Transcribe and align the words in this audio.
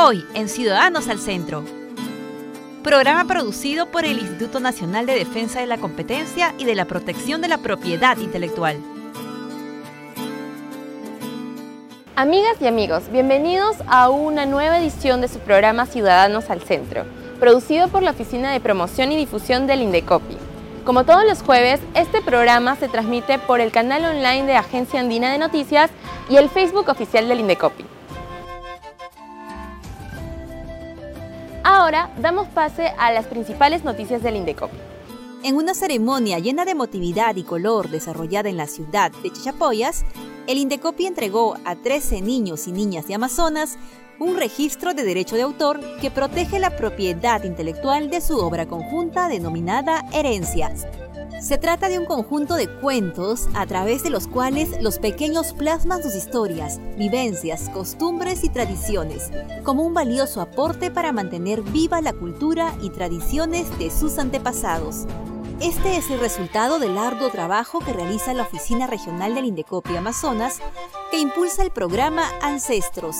Hoy 0.00 0.24
en 0.34 0.48
Ciudadanos 0.48 1.08
al 1.08 1.18
Centro. 1.18 1.64
Programa 2.84 3.24
producido 3.24 3.90
por 3.90 4.04
el 4.04 4.20
Instituto 4.20 4.60
Nacional 4.60 5.06
de 5.06 5.14
Defensa 5.14 5.58
de 5.58 5.66
la 5.66 5.78
Competencia 5.78 6.54
y 6.56 6.66
de 6.66 6.76
la 6.76 6.84
Protección 6.84 7.40
de 7.40 7.48
la 7.48 7.58
Propiedad 7.58 8.16
Intelectual. 8.18 8.76
Amigas 12.14 12.58
y 12.60 12.68
amigos, 12.68 13.10
bienvenidos 13.10 13.78
a 13.88 14.08
una 14.08 14.46
nueva 14.46 14.78
edición 14.78 15.20
de 15.20 15.26
su 15.26 15.40
programa 15.40 15.84
Ciudadanos 15.84 16.48
al 16.48 16.62
Centro, 16.62 17.04
producido 17.40 17.88
por 17.88 18.04
la 18.04 18.12
Oficina 18.12 18.52
de 18.52 18.60
Promoción 18.60 19.10
y 19.10 19.16
Difusión 19.16 19.66
del 19.66 19.82
Indecopi. 19.82 20.36
Como 20.84 21.06
todos 21.06 21.24
los 21.24 21.42
jueves, 21.42 21.80
este 21.94 22.22
programa 22.22 22.76
se 22.76 22.86
transmite 22.86 23.40
por 23.40 23.60
el 23.60 23.72
canal 23.72 24.04
online 24.04 24.46
de 24.46 24.54
Agencia 24.54 25.00
Andina 25.00 25.32
de 25.32 25.38
Noticias 25.38 25.90
y 26.30 26.36
el 26.36 26.48
Facebook 26.48 26.88
oficial 26.88 27.26
del 27.26 27.40
Indecopi. 27.40 27.97
Ahora 31.70 32.10
damos 32.18 32.48
pase 32.48 32.94
a 32.98 33.12
las 33.12 33.26
principales 33.26 33.84
noticias 33.84 34.22
del 34.22 34.36
Indecopi. 34.36 34.78
En 35.44 35.54
una 35.54 35.74
ceremonia 35.74 36.38
llena 36.38 36.64
de 36.64 36.70
emotividad 36.70 37.36
y 37.36 37.42
color 37.42 37.90
desarrollada 37.90 38.48
en 38.48 38.56
la 38.56 38.66
ciudad 38.66 39.12
de 39.22 39.30
Chichapoyas, 39.30 40.06
el 40.46 40.56
Indecopi 40.56 41.04
entregó 41.04 41.58
a 41.66 41.76
13 41.76 42.22
niños 42.22 42.68
y 42.68 42.72
niñas 42.72 43.06
de 43.06 43.16
Amazonas 43.16 43.76
un 44.20 44.36
registro 44.36 44.94
de 44.94 45.04
derecho 45.04 45.36
de 45.36 45.42
autor 45.42 45.80
que 46.00 46.10
protege 46.10 46.58
la 46.58 46.76
propiedad 46.76 47.44
intelectual 47.44 48.10
de 48.10 48.20
su 48.20 48.38
obra 48.38 48.66
conjunta 48.66 49.28
denominada 49.28 50.04
Herencias. 50.12 50.86
Se 51.40 51.56
trata 51.56 51.88
de 51.88 52.00
un 52.00 52.04
conjunto 52.04 52.56
de 52.56 52.66
cuentos 52.66 53.48
a 53.54 53.64
través 53.66 54.02
de 54.02 54.10
los 54.10 54.26
cuales 54.26 54.82
los 54.82 54.98
pequeños 54.98 55.52
plasman 55.52 56.02
sus 56.02 56.16
historias, 56.16 56.80
vivencias, 56.96 57.68
costumbres 57.68 58.42
y 58.42 58.48
tradiciones, 58.48 59.30
como 59.62 59.84
un 59.84 59.94
valioso 59.94 60.40
aporte 60.40 60.90
para 60.90 61.12
mantener 61.12 61.62
viva 61.62 62.00
la 62.00 62.12
cultura 62.12 62.74
y 62.82 62.90
tradiciones 62.90 63.66
de 63.78 63.92
sus 63.92 64.18
antepasados. 64.18 65.06
Este 65.60 65.96
es 65.96 66.10
el 66.10 66.18
resultado 66.18 66.80
del 66.80 66.98
arduo 66.98 67.30
trabajo 67.30 67.78
que 67.78 67.92
realiza 67.92 68.34
la 68.34 68.42
Oficina 68.42 68.88
Regional 68.88 69.34
del 69.34 69.44
Indecopi 69.44 69.96
Amazonas, 69.96 70.58
que 71.12 71.18
impulsa 71.18 71.62
el 71.62 71.70
programa 71.70 72.22
Ancestros, 72.42 73.16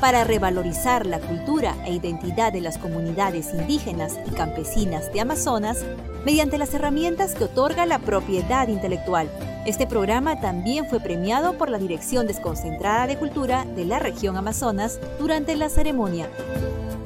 para 0.00 0.24
revalorizar 0.24 1.06
la 1.06 1.20
cultura 1.20 1.74
e 1.84 1.92
identidad 1.92 2.52
de 2.52 2.60
las 2.60 2.78
comunidades 2.78 3.54
indígenas 3.54 4.18
y 4.26 4.34
campesinas 4.34 5.12
de 5.12 5.20
Amazonas 5.20 5.84
mediante 6.24 6.58
las 6.58 6.74
herramientas 6.74 7.34
que 7.34 7.44
otorga 7.44 7.86
la 7.86 7.98
propiedad 7.98 8.68
intelectual. 8.68 9.28
Este 9.66 9.86
programa 9.86 10.40
también 10.40 10.86
fue 10.88 11.00
premiado 11.00 11.56
por 11.56 11.70
la 11.70 11.78
Dirección 11.78 12.26
Desconcentrada 12.26 13.06
de 13.06 13.16
Cultura 13.16 13.64
de 13.64 13.84
la 13.84 13.98
región 13.98 14.36
Amazonas 14.36 14.98
durante 15.18 15.56
la 15.56 15.68
ceremonia. 15.68 16.28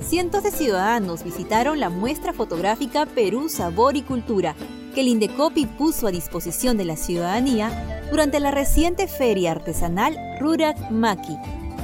Cientos 0.00 0.42
de 0.42 0.50
ciudadanos 0.50 1.22
visitaron 1.22 1.80
la 1.80 1.90
muestra 1.90 2.32
fotográfica 2.32 3.06
Perú, 3.06 3.48
Sabor 3.48 3.96
y 3.96 4.02
Cultura, 4.02 4.54
que 4.94 5.02
el 5.02 5.08
Indecopi 5.08 5.66
puso 5.66 6.06
a 6.06 6.10
disposición 6.10 6.76
de 6.78 6.84
la 6.84 6.96
ciudadanía 6.96 8.00
durante 8.10 8.40
la 8.40 8.50
reciente 8.50 9.06
feria 9.06 9.52
artesanal 9.52 10.16
Rurak 10.40 10.90
Maki. 10.90 11.36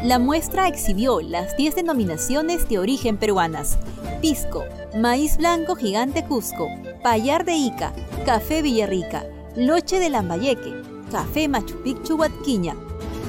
La 0.04 0.18
muestra 0.18 0.68
exhibió 0.68 1.22
las 1.22 1.56
10 1.56 1.76
denominaciones 1.76 2.68
de 2.68 2.78
origen 2.78 3.16
peruanas: 3.16 3.78
pisco, 4.20 4.62
maíz 4.94 5.38
blanco 5.38 5.76
gigante 5.76 6.22
Cusco, 6.26 6.68
payar 7.02 7.46
de 7.46 7.54
Ica, 7.54 7.94
café 8.26 8.60
Villarrica, 8.60 9.24
loche 9.56 9.98
de 9.98 10.10
Lambayeque, 10.10 10.82
café 11.10 11.48
Machu 11.48 11.82
Picchu 11.82 12.16
Huatquiña, 12.16 12.76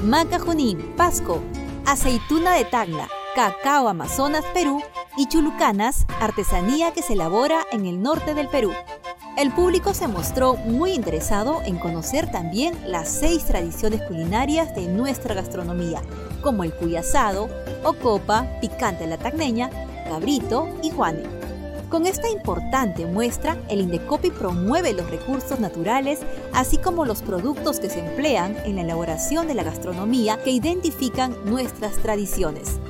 maca 0.04 0.38
Junín, 0.38 0.92
Pasco, 0.98 1.40
aceituna 1.86 2.52
de 2.52 2.66
Tacna, 2.66 3.08
cacao 3.34 3.88
Amazonas 3.88 4.44
Perú 4.52 4.82
y 5.16 5.28
chulucanas, 5.28 6.04
artesanía 6.20 6.92
que 6.92 7.00
se 7.00 7.14
elabora 7.14 7.60
en 7.72 7.86
el 7.86 8.02
norte 8.02 8.34
del 8.34 8.48
Perú. 8.48 8.72
El 9.36 9.52
público 9.52 9.92
se 9.92 10.08
mostró 10.08 10.56
muy 10.56 10.92
interesado 10.92 11.60
en 11.66 11.78
conocer 11.78 12.30
también 12.30 12.74
las 12.86 13.06
seis 13.10 13.44
tradiciones 13.44 14.00
culinarias 14.00 14.74
de 14.74 14.88
nuestra 14.88 15.34
gastronomía, 15.34 16.00
como 16.40 16.64
el 16.64 16.72
cuy 16.72 16.96
asado, 16.96 17.50
ocopa, 17.84 18.48
picante 18.62 19.06
la 19.06 19.18
tacneña, 19.18 19.68
cabrito 20.08 20.70
y 20.82 20.88
juane. 20.88 21.24
Con 21.90 22.06
esta 22.06 22.30
importante 22.30 23.04
muestra, 23.04 23.58
el 23.68 23.82
Indecopi 23.82 24.30
promueve 24.30 24.94
los 24.94 25.10
recursos 25.10 25.60
naturales, 25.60 26.20
así 26.54 26.78
como 26.78 27.04
los 27.04 27.20
productos 27.20 27.78
que 27.78 27.90
se 27.90 28.00
emplean 28.00 28.56
en 28.64 28.76
la 28.76 28.82
elaboración 28.82 29.46
de 29.46 29.54
la 29.54 29.64
gastronomía 29.64 30.38
que 30.42 30.50
identifican 30.50 31.36
nuestras 31.44 31.98
tradiciones. 31.98 32.80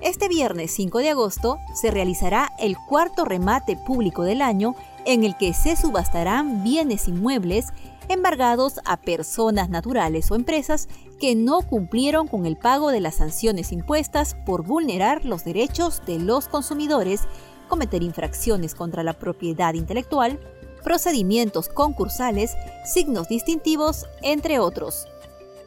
Este 0.00 0.28
viernes 0.28 0.70
5 0.70 0.98
de 0.98 1.10
agosto 1.10 1.58
se 1.74 1.90
realizará 1.90 2.50
el 2.58 2.78
cuarto 2.88 3.26
remate 3.26 3.76
público 3.76 4.22
del 4.22 4.40
año 4.40 4.74
en 5.12 5.24
el 5.24 5.36
que 5.36 5.52
se 5.54 5.74
subastarán 5.74 6.62
bienes 6.62 7.08
inmuebles 7.08 7.72
embargados 8.08 8.78
a 8.84 8.96
personas 8.96 9.68
naturales 9.68 10.30
o 10.30 10.36
empresas 10.36 10.88
que 11.18 11.34
no 11.34 11.62
cumplieron 11.62 12.28
con 12.28 12.46
el 12.46 12.56
pago 12.56 12.92
de 12.92 13.00
las 13.00 13.16
sanciones 13.16 13.72
impuestas 13.72 14.36
por 14.46 14.64
vulnerar 14.64 15.24
los 15.24 15.44
derechos 15.44 16.00
de 16.06 16.20
los 16.20 16.46
consumidores, 16.46 17.22
cometer 17.68 18.04
infracciones 18.04 18.76
contra 18.76 19.02
la 19.02 19.14
propiedad 19.14 19.74
intelectual, 19.74 20.38
procedimientos 20.84 21.68
concursales, 21.68 22.54
signos 22.84 23.28
distintivos, 23.28 24.06
entre 24.22 24.60
otros. 24.60 25.08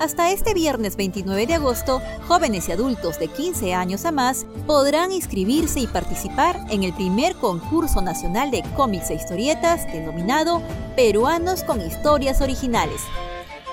Hasta 0.00 0.32
este 0.32 0.52
viernes 0.52 0.96
29 0.96 1.46
de 1.46 1.54
agosto, 1.54 2.02
jóvenes 2.28 2.68
y 2.68 2.72
adultos 2.72 3.18
de 3.18 3.28
15 3.28 3.72
años 3.72 4.04
a 4.04 4.12
más 4.12 4.44
podrán 4.66 5.12
inscribirse 5.12 5.80
y 5.80 5.86
participar 5.86 6.60
en 6.68 6.82
el 6.82 6.92
primer 6.92 7.34
concurso 7.36 8.02
nacional 8.02 8.50
de 8.50 8.62
cómics 8.76 9.08
e 9.10 9.14
historietas 9.14 9.90
denominado 9.90 10.60
Peruanos 10.94 11.64
con 11.64 11.80
Historias 11.80 12.42
Originales. 12.42 13.00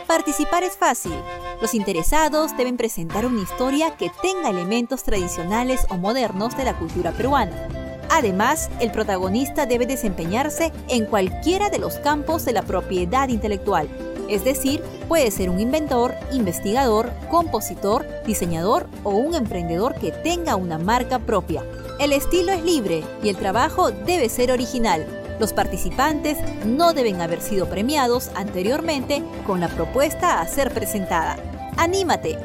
Participar 0.10 0.64
es 0.64 0.76
fácil. 0.76 1.14
Los 1.62 1.76
interesados 1.76 2.58
deben 2.58 2.78
presentar 2.78 3.28
una 3.28 3.44
historia 3.44 3.96
que 3.96 4.12
tenga 4.24 4.50
elementos 4.50 5.04
tradicionales 5.04 5.86
o 5.92 5.98
modernos 5.98 6.58
de 6.58 6.64
la 6.64 6.76
cultura 6.80 7.12
peruana. 7.12 7.68
Además, 8.10 8.72
el 8.80 8.92
protagonista 8.92 9.68
debe 9.68 9.86
desempeñarse 9.86 10.74
en 10.88 11.06
cualquiera 11.06 11.70
de 11.70 11.78
los 11.78 11.98
campos 11.98 12.44
de 12.44 12.54
la 12.54 12.64
propiedad 12.64 13.28
intelectual, 13.28 13.88
es 14.28 14.44
decir, 14.44 14.82
puede 15.08 15.30
ser 15.30 15.52
un 15.52 15.60
inventor, 15.60 16.16
investigador, 16.32 17.12
compositor, 17.30 18.04
diseñador 18.26 18.88
o 19.04 19.12
un 19.12 19.36
emprendedor 19.36 19.94
que 19.94 20.12
tenga 20.12 20.56
una 20.56 20.80
marca 20.80 21.20
propia. 21.20 21.64
El 22.00 22.14
estilo 22.14 22.52
es 22.52 22.64
libre 22.64 23.04
y 23.22 23.30
el 23.30 23.38
trabajo 23.38 23.92
debe 23.92 24.28
ser 24.30 24.52
original. 24.52 25.19
Los 25.40 25.54
participantes 25.54 26.38
no 26.66 26.94
deben 26.94 27.22
haber 27.22 27.42
sido 27.42 27.68
premiados 27.68 28.30
anteriormente 28.36 29.24
con 29.48 29.62
la 29.62 29.70
propuesta 29.70 30.42
a 30.42 30.48
ser 30.48 30.74
presentada. 30.74 31.38
¡Anímate! 31.78 32.38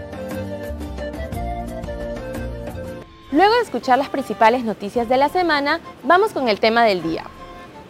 Luego 3.33 3.53
de 3.55 3.63
escuchar 3.63 3.99
las 3.99 4.11
principales 4.11 4.63
noticias 4.63 5.09
de 5.09 5.17
la 5.17 5.29
semana, 5.29 5.81
vamos 6.05 6.33
con 6.33 6.49
el 6.49 6.61
tema 6.61 6.85
del 6.85 7.03
día. 7.03 7.25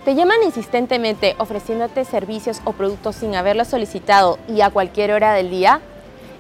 ¿Te 0.07 0.15
llaman 0.15 0.43
insistentemente 0.43 1.35
ofreciéndote 1.39 2.07
servicios 2.07 2.63
o 2.65 2.73
productos 2.73 3.17
sin 3.17 3.35
haberlo 3.35 3.67
solicitado 3.67 4.39
y 4.49 4.63
a 4.63 4.71
cualquier 4.71 5.13
hora 5.13 5.35
del 5.35 5.51
día? 5.51 5.83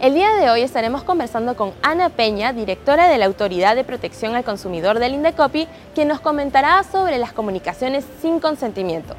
El 0.00 0.12
día 0.15 0.34
de 0.34 0.50
hoy 0.50 0.62
estaremos 0.62 1.05
conversando 1.05 1.56
con 1.56 1.73
Ana 1.81 2.08
Peña, 2.08 2.52
directora 2.52 3.08
de 3.08 3.17
la 3.17 3.26
Autoridad 3.26 3.76
de 3.76 3.85
Protección 3.85 4.35
al 4.35 4.43
Consumidor 4.43 4.99
del 4.99 5.14
Indecopi, 5.14 5.69
quien 5.94 6.08
nos 6.08 6.20
comentará 6.20 6.82
sobre 6.82 7.17
las 7.17 7.32
comunicaciones 7.32 8.05
sin 8.20 8.41
consentimiento. 8.41 9.14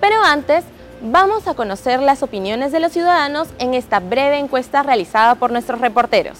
Pero 0.00 0.20
antes, 0.22 0.64
vamos 1.00 1.46
a 1.46 1.54
conocer 1.54 2.00
las 2.00 2.24
opiniones 2.24 2.72
de 2.72 2.80
los 2.80 2.92
ciudadanos 2.92 3.48
en 3.58 3.74
esta 3.74 4.00
breve 4.00 4.38
encuesta 4.38 4.82
realizada 4.82 5.36
por 5.36 5.52
nuestros 5.52 5.80
reporteros. 5.80 6.38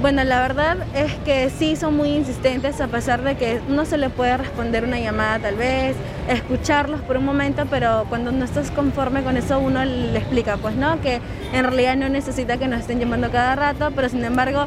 Bueno, 0.00 0.22
la 0.24 0.40
verdad 0.42 0.76
es 0.94 1.14
que 1.24 1.48
sí 1.48 1.74
son 1.74 1.96
muy 1.96 2.10
insistentes 2.10 2.82
a 2.82 2.86
pesar 2.86 3.22
de 3.22 3.34
que 3.36 3.60
no 3.66 3.86
se 3.86 3.96
le 3.96 4.10
puede 4.10 4.36
responder 4.36 4.84
una 4.84 5.00
llamada 5.00 5.38
tal 5.38 5.56
vez, 5.56 5.96
escucharlos 6.28 7.00
por 7.00 7.16
un 7.16 7.24
momento, 7.24 7.64
pero 7.70 8.04
cuando 8.10 8.30
no 8.30 8.44
estás 8.44 8.70
conforme 8.70 9.22
con 9.22 9.38
eso 9.38 9.58
uno 9.58 9.82
le 9.86 10.18
explica, 10.18 10.58
pues 10.58 10.76
no, 10.76 11.00
que 11.00 11.20
en 11.54 11.64
realidad 11.64 11.96
no 11.96 12.10
necesita 12.10 12.58
que 12.58 12.68
nos 12.68 12.80
estén 12.80 13.00
llamando 13.00 13.30
cada 13.30 13.56
rato, 13.56 13.90
pero 13.96 14.10
sin 14.10 14.22
embargo 14.22 14.66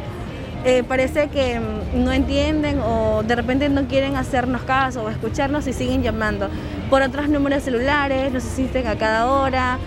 eh, 0.66 0.84
parece 0.84 1.28
que 1.28 1.60
mm, 1.60 2.04
no 2.04 2.12
entienden 2.12 2.80
o 2.80 3.22
de 3.22 3.36
repente 3.36 3.70
no 3.70 3.88
quieren 3.88 4.16
hacernos 4.16 4.64
caso 4.64 5.04
o 5.04 5.10
escucharnos 5.10 5.68
y 5.68 5.74
siguen 5.74 6.02
llamando. 6.02 6.50
Por 6.90 7.04
otros 7.04 7.30
números 7.30 7.62
celulares, 7.62 8.34
nos 8.34 8.44
asisten 8.44 8.88
a 8.88 8.96
cada 8.96 9.28
hora 9.28 9.78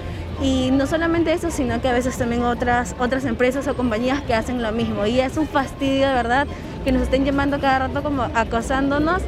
Y 0.42 0.72
no 0.72 0.86
solamente 0.88 1.32
eso, 1.32 1.50
sino 1.50 1.80
que 1.80 1.88
a 1.88 1.92
veces 1.92 2.18
también 2.18 2.42
otras, 2.42 2.96
otras 2.98 3.24
empresas 3.24 3.68
o 3.68 3.74
compañías 3.76 4.22
que 4.22 4.34
hacen 4.34 4.60
lo 4.60 4.72
mismo. 4.72 5.06
Y 5.06 5.20
es 5.20 5.36
un 5.36 5.46
fastidio, 5.46 6.08
de 6.08 6.14
verdad, 6.14 6.46
que 6.84 6.90
nos 6.90 7.02
estén 7.02 7.24
llamando 7.24 7.60
cada 7.60 7.86
rato 7.86 8.02
como 8.02 8.22
acosándonos 8.22 9.22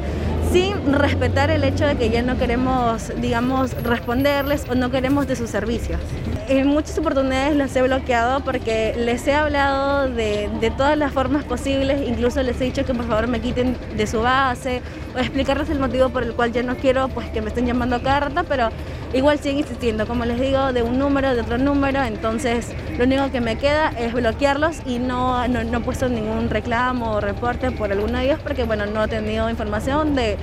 sin 0.55 0.93
respetar 0.93 1.51
el 1.51 1.65
hecho 1.65 1.85
de 1.85 1.97
que 1.97 2.11
ya 2.11 2.23
no 2.23 2.39
queremos, 2.39 3.13
digamos, 3.21 3.73
responderles 3.83 4.65
o 4.69 4.75
no 4.75 4.91
queremos 4.91 5.27
de 5.27 5.35
sus 5.35 5.51
servicios. 5.51 6.01
En 6.49 6.69
muchas 6.69 6.97
oportunidades 6.99 7.57
los 7.57 7.75
he 7.75 7.83
bloqueado 7.83 8.41
porque 8.45 8.95
les 8.97 9.27
he 9.27 9.35
hablado 9.35 10.09
de, 10.09 10.49
de, 10.61 10.71
todas 10.71 10.97
las 10.97 11.13
formas 11.13 11.43
posibles, 11.43 12.07
incluso 12.07 12.43
les 12.43 12.61
he 12.61 12.65
dicho 12.65 12.85
que 12.85 12.95
por 12.95 13.07
favor 13.09 13.27
me 13.27 13.41
quiten 13.41 13.77
de 13.97 14.07
su 14.07 14.21
base 14.21 14.81
o 15.17 15.19
explicarles 15.19 15.71
el 15.71 15.81
motivo 15.81 16.11
por 16.11 16.23
el 16.23 16.35
cual 16.35 16.53
ya 16.53 16.63
no 16.63 16.77
quiero 16.77 17.09
pues 17.09 17.31
que 17.31 17.41
me 17.41 17.49
estén 17.49 17.67
llamando 17.67 17.97
a 17.97 18.03
carta, 18.03 18.45
pero 18.45 18.69
igual 19.15 19.39
siguen 19.39 19.59
insistiendo, 19.59 20.07
como 20.07 20.25
les 20.25 20.41
digo, 20.41 20.73
de 20.73 20.83
un 20.83 20.99
número, 20.99 21.35
de 21.35 21.41
otro 21.41 21.57
número, 21.57 22.03
entonces 22.03 22.75
lo 22.99 23.05
único 23.05 23.31
que 23.31 23.41
me 23.41 23.57
queda 23.57 23.91
es 23.91 24.13
bloquearlos 24.13 24.79
y 24.85 24.99
no, 24.99 25.47
no, 25.49 25.61
he 25.61 25.81
puesto 25.81 26.09
ningún 26.09 26.51
reclamo 26.51 27.13
o 27.13 27.21
reporte 27.21 27.71
por 27.71 27.93
alguno 27.93 28.19
de 28.19 28.27
ellos 28.27 28.41
porque 28.43 28.65
bueno, 28.65 28.87
no 28.87 29.05
he 29.05 29.09
tenido 29.09 29.49
información 29.49 30.15
de, 30.17 30.37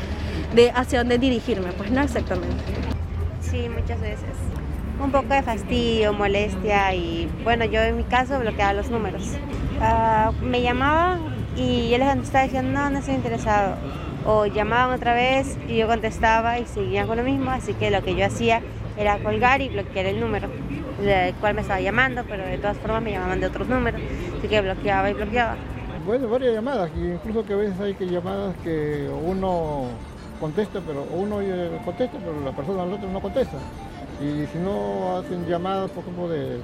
de 0.56 0.72
hacia 0.72 1.00
dónde 1.00 1.18
dirigirme, 1.18 1.72
pues 1.74 1.92
no 1.92 2.02
exactamente. 2.02 2.64
Sí, 3.42 3.68
muchas 3.70 4.00
veces. 4.00 4.30
Un 5.04 5.12
poco 5.12 5.34
de 5.34 5.42
fastidio, 5.42 6.14
molestia 6.14 6.94
y 6.94 7.30
bueno, 7.44 7.66
yo 7.66 7.82
en 7.82 7.98
mi 7.98 8.04
caso 8.04 8.40
bloqueaba 8.40 8.74
los 8.74 8.90
números. 8.90 9.24
Uh, 9.80 10.32
me 10.46 10.62
llamaban 10.62 11.20
y 11.58 11.90
yo 11.90 11.98
les 11.98 12.08
contestaba 12.08 12.44
diciendo 12.46 12.80
no, 12.80 12.90
no 12.90 13.00
estoy 13.00 13.16
interesado 13.16 13.76
o 14.26 14.46
llamaban 14.46 14.96
otra 14.96 15.14
vez 15.14 15.58
y 15.68 15.78
yo 15.78 15.88
contestaba 15.88 16.60
y 16.60 16.66
seguían 16.66 17.08
con 17.08 17.18
lo 17.18 17.24
mismo, 17.24 17.52
así 17.52 17.74
que 17.74 17.90
lo 17.92 18.04
que 18.04 18.16
yo 18.16 18.26
hacía 18.26 18.62
era 18.98 19.18
colgar 19.20 19.62
y 19.62 19.70
bloquear 19.70 20.06
el 20.06 20.20
número 20.20 20.50
del 21.02 21.34
cual 21.36 21.56
me 21.56 21.62
estaba 21.62 21.82
llamando, 21.82 22.24
pero 22.28 22.44
de 22.44 22.58
todas 22.58 22.78
formas 22.78 23.02
me 23.02 23.12
llamaban 23.12 23.40
de 23.40 23.48
otros 23.48 23.68
números, 23.68 24.02
así 24.38 24.48
que 24.48 24.62
bloqueaba 24.62 25.10
y 25.10 25.14
bloqueaba. 25.14 25.56
Bueno, 26.06 26.28
varias 26.30 26.54
llamadas, 26.54 26.92
incluso 26.96 27.46
que 27.46 27.54
a 27.54 27.58
veces 27.58 27.80
hay 27.80 27.94
que 27.94 28.08
llamadas 28.08 28.56
que 28.64 29.10
uno 29.24 29.86
contesta, 30.40 30.82
pero 30.86 31.06
uno 31.12 31.38
contesta, 31.86 32.18
pero 32.18 32.42
la 32.44 32.52
persona 32.52 32.84
al 32.84 32.94
otro 32.94 33.10
no 33.10 33.20
contesta. 33.20 33.58
Y 34.20 34.46
si 34.52 34.58
no 34.60 35.18
hacen 35.18 35.48
llamadas, 35.48 35.90
por 35.92 36.04
ejemplo, 36.04 36.28
de, 36.28 36.58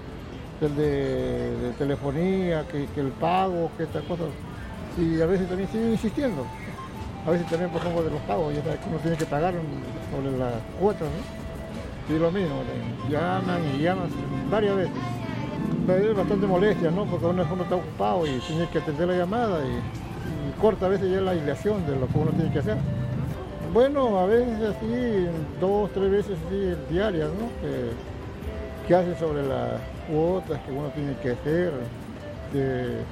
de, 0.60 1.72
telefonía, 1.78 2.66
que, 2.72 2.86
que, 2.94 3.00
el 3.00 3.10
pago, 3.10 3.72
que 3.78 3.84
estas 3.84 4.04
cosas, 4.04 4.28
y 4.98 5.22
a 5.22 5.26
veces 5.26 5.48
también 5.48 5.70
siguen 5.70 5.92
insistiendo 5.92 6.46
a 7.28 7.32
veces 7.32 7.46
también 7.48 7.70
por 7.70 7.82
ejemplo 7.82 8.04
de 8.04 8.12
los 8.12 8.22
pagos, 8.22 8.56
ya 8.56 8.64
sabes 8.64 8.80
que 8.80 8.90
uno 8.90 8.98
tiene 9.00 9.18
que 9.18 9.26
pagar 9.26 9.54
sobre 10.12 10.38
las 10.38 10.54
cuotas, 10.80 11.10
¿no? 11.10 12.16
Y 12.16 12.18
lo 12.18 12.32
mismo, 12.32 12.62
llaman 13.10 13.62
y 13.76 13.82
llaman 13.82 14.08
varias 14.50 14.78
veces. 14.78 14.94
Pero 15.86 16.12
es 16.12 16.18
bastante 16.18 16.48
molestia, 16.48 16.90
¿no? 16.90 17.04
Porque 17.06 17.26
uno, 17.26 17.46
uno 17.52 17.64
está 17.64 17.76
ocupado 17.76 18.26
y 18.26 18.40
tiene 18.48 18.70
que 18.70 18.78
atender 18.78 19.10
la 19.10 19.18
llamada 19.18 19.60
y, 19.66 20.08
corta 20.62 20.88
a 20.88 20.90
veces 20.90 21.12
ya 21.12 21.22
la 21.22 21.32
aislación 21.32 21.86
de 21.86 21.96
lo 21.98 22.08
que 22.08 22.18
uno 22.18 22.32
tiene 22.32 22.52
que 22.52 22.60
hacer. 22.60 22.78
Bueno, 23.74 24.18
a 24.20 24.26
veces 24.26 24.62
así, 24.62 25.28
dos, 25.60 25.92
tres 25.92 26.10
veces 26.10 26.38
así 26.48 26.76
diarias, 26.90 27.30
¿no? 27.30 27.50
Que, 27.62 28.88
que 28.88 28.96
hacen 28.96 29.20
sobre 29.20 29.46
las 29.46 29.82
cuotas 30.10 30.60
que 30.62 30.72
uno 30.72 30.88
tiene 30.96 31.14
que 31.22 31.32
hacer, 31.32 31.74
de, 32.54 33.04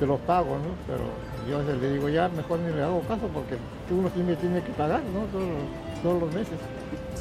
de 0.00 0.06
los 0.06 0.18
pagos, 0.20 0.58
¿no? 0.58 0.74
Pero 0.88 1.04
yo 1.48 1.62
le 1.62 1.90
digo, 1.90 2.08
ya 2.08 2.28
mejor 2.28 2.58
ni 2.60 2.72
le 2.72 2.82
hago 2.82 3.00
caso 3.02 3.28
porque 3.32 3.56
uno 3.90 4.08
tiene, 4.10 4.36
tiene 4.36 4.62
que 4.62 4.72
pagar, 4.72 5.00
¿no? 5.02 5.26
Todos, 6.02 6.20
los 6.20 6.34
meses. 6.34 6.54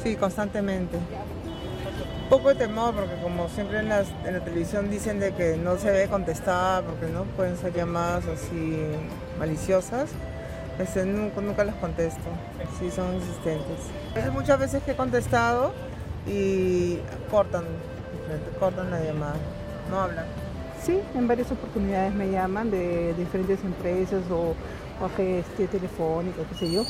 Sí, 0.02 0.16
constantemente. 0.16 0.98
Poco 2.30 2.50
de 2.50 2.56
temor 2.56 2.94
porque 2.94 3.16
como 3.22 3.50
siempre 3.50 3.80
en, 3.80 3.90
la 3.90 4.04
televisión 4.44 4.90
dicen 4.90 5.20
de 5.20 5.34
que 5.34 5.58
no 5.58 5.78
se 5.78 5.92
debe 5.92 6.08
contestar 6.08 6.84
porque 6.84 7.08
no 7.08 7.24
pueden 7.24 7.58
ser 7.58 7.74
llamadas 7.74 8.26
así 8.28 8.78
maliciosas, 9.40 10.10
este, 10.78 11.06
nunca, 11.06 11.42
nunca 11.42 11.64
las 11.64 11.76
contesto, 11.76 12.30
sí 12.80 12.90
son 12.92 13.16
insistentes. 13.16 13.80
muchas 14.32 14.60
veces 14.60 14.84
que 14.84 14.92
he 14.92 14.96
contestado 14.96 15.74
y 16.28 17.00
cortan, 17.30 17.64
cortan 18.60 18.92
la 18.92 19.02
llamada, 19.02 19.36
no 19.90 20.00
hablan. 20.00 20.26
Sí, 20.82 21.00
en 21.14 21.28
varias 21.28 21.52
oportunidades 21.52 22.14
me 22.14 22.32
llaman 22.32 22.72
de 22.72 23.14
diferentes 23.16 23.64
empresas 23.64 24.24
o, 24.32 24.56
o 25.02 25.06
agencias 25.06 25.70
telefónicas, 25.70 26.46
qué 26.50 26.56
sé 26.56 26.72
yo, 26.72 26.84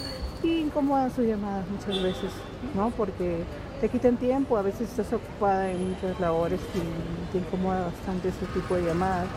y 0.43 0.59
incomodan 0.59 1.09
sus 1.11 1.25
llamadas 1.25 1.65
muchas 1.69 2.01
veces, 2.01 2.31
¿no? 2.75 2.91
Porque 2.91 3.43
te 3.81 3.89
quitan 3.89 4.17
tiempo, 4.17 4.57
a 4.57 4.61
veces 4.61 4.89
estás 4.89 5.11
ocupada 5.11 5.71
en 5.71 5.89
muchas 5.89 6.19
labores 6.19 6.59
y 6.75 7.31
te 7.31 7.39
incomoda 7.39 7.85
bastante 7.85 8.29
ese 8.29 8.45
tipo 8.53 8.75
de 8.75 8.83
llamadas, 8.83 9.27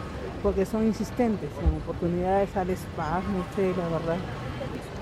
porque 0.43 0.67
son 0.67 0.87
insistentes, 0.87 1.51
en 1.63 1.81
oportunidades 1.83 2.51
sales 2.51 2.81
paz, 2.95 3.23
no 3.25 3.45
sé, 3.57 3.75
la 3.77 3.89
verdad. 3.89 4.17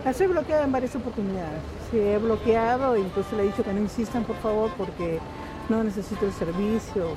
Las 0.04 0.20
he 0.20 0.28
bloqueado 0.28 0.64
en 0.64 0.72
varias 0.72 0.94
oportunidades, 0.94 1.60
sí, 1.90 1.98
he 1.98 2.18
bloqueado, 2.18 2.96
incluso 2.96 3.34
le 3.36 3.42
he 3.42 3.46
dicho 3.46 3.64
que 3.64 3.72
no 3.72 3.80
insistan 3.80 4.22
por 4.24 4.36
favor 4.36 4.70
porque 4.78 5.18
no 5.68 5.82
necesito 5.82 6.24
el 6.24 6.32
servicio, 6.32 7.16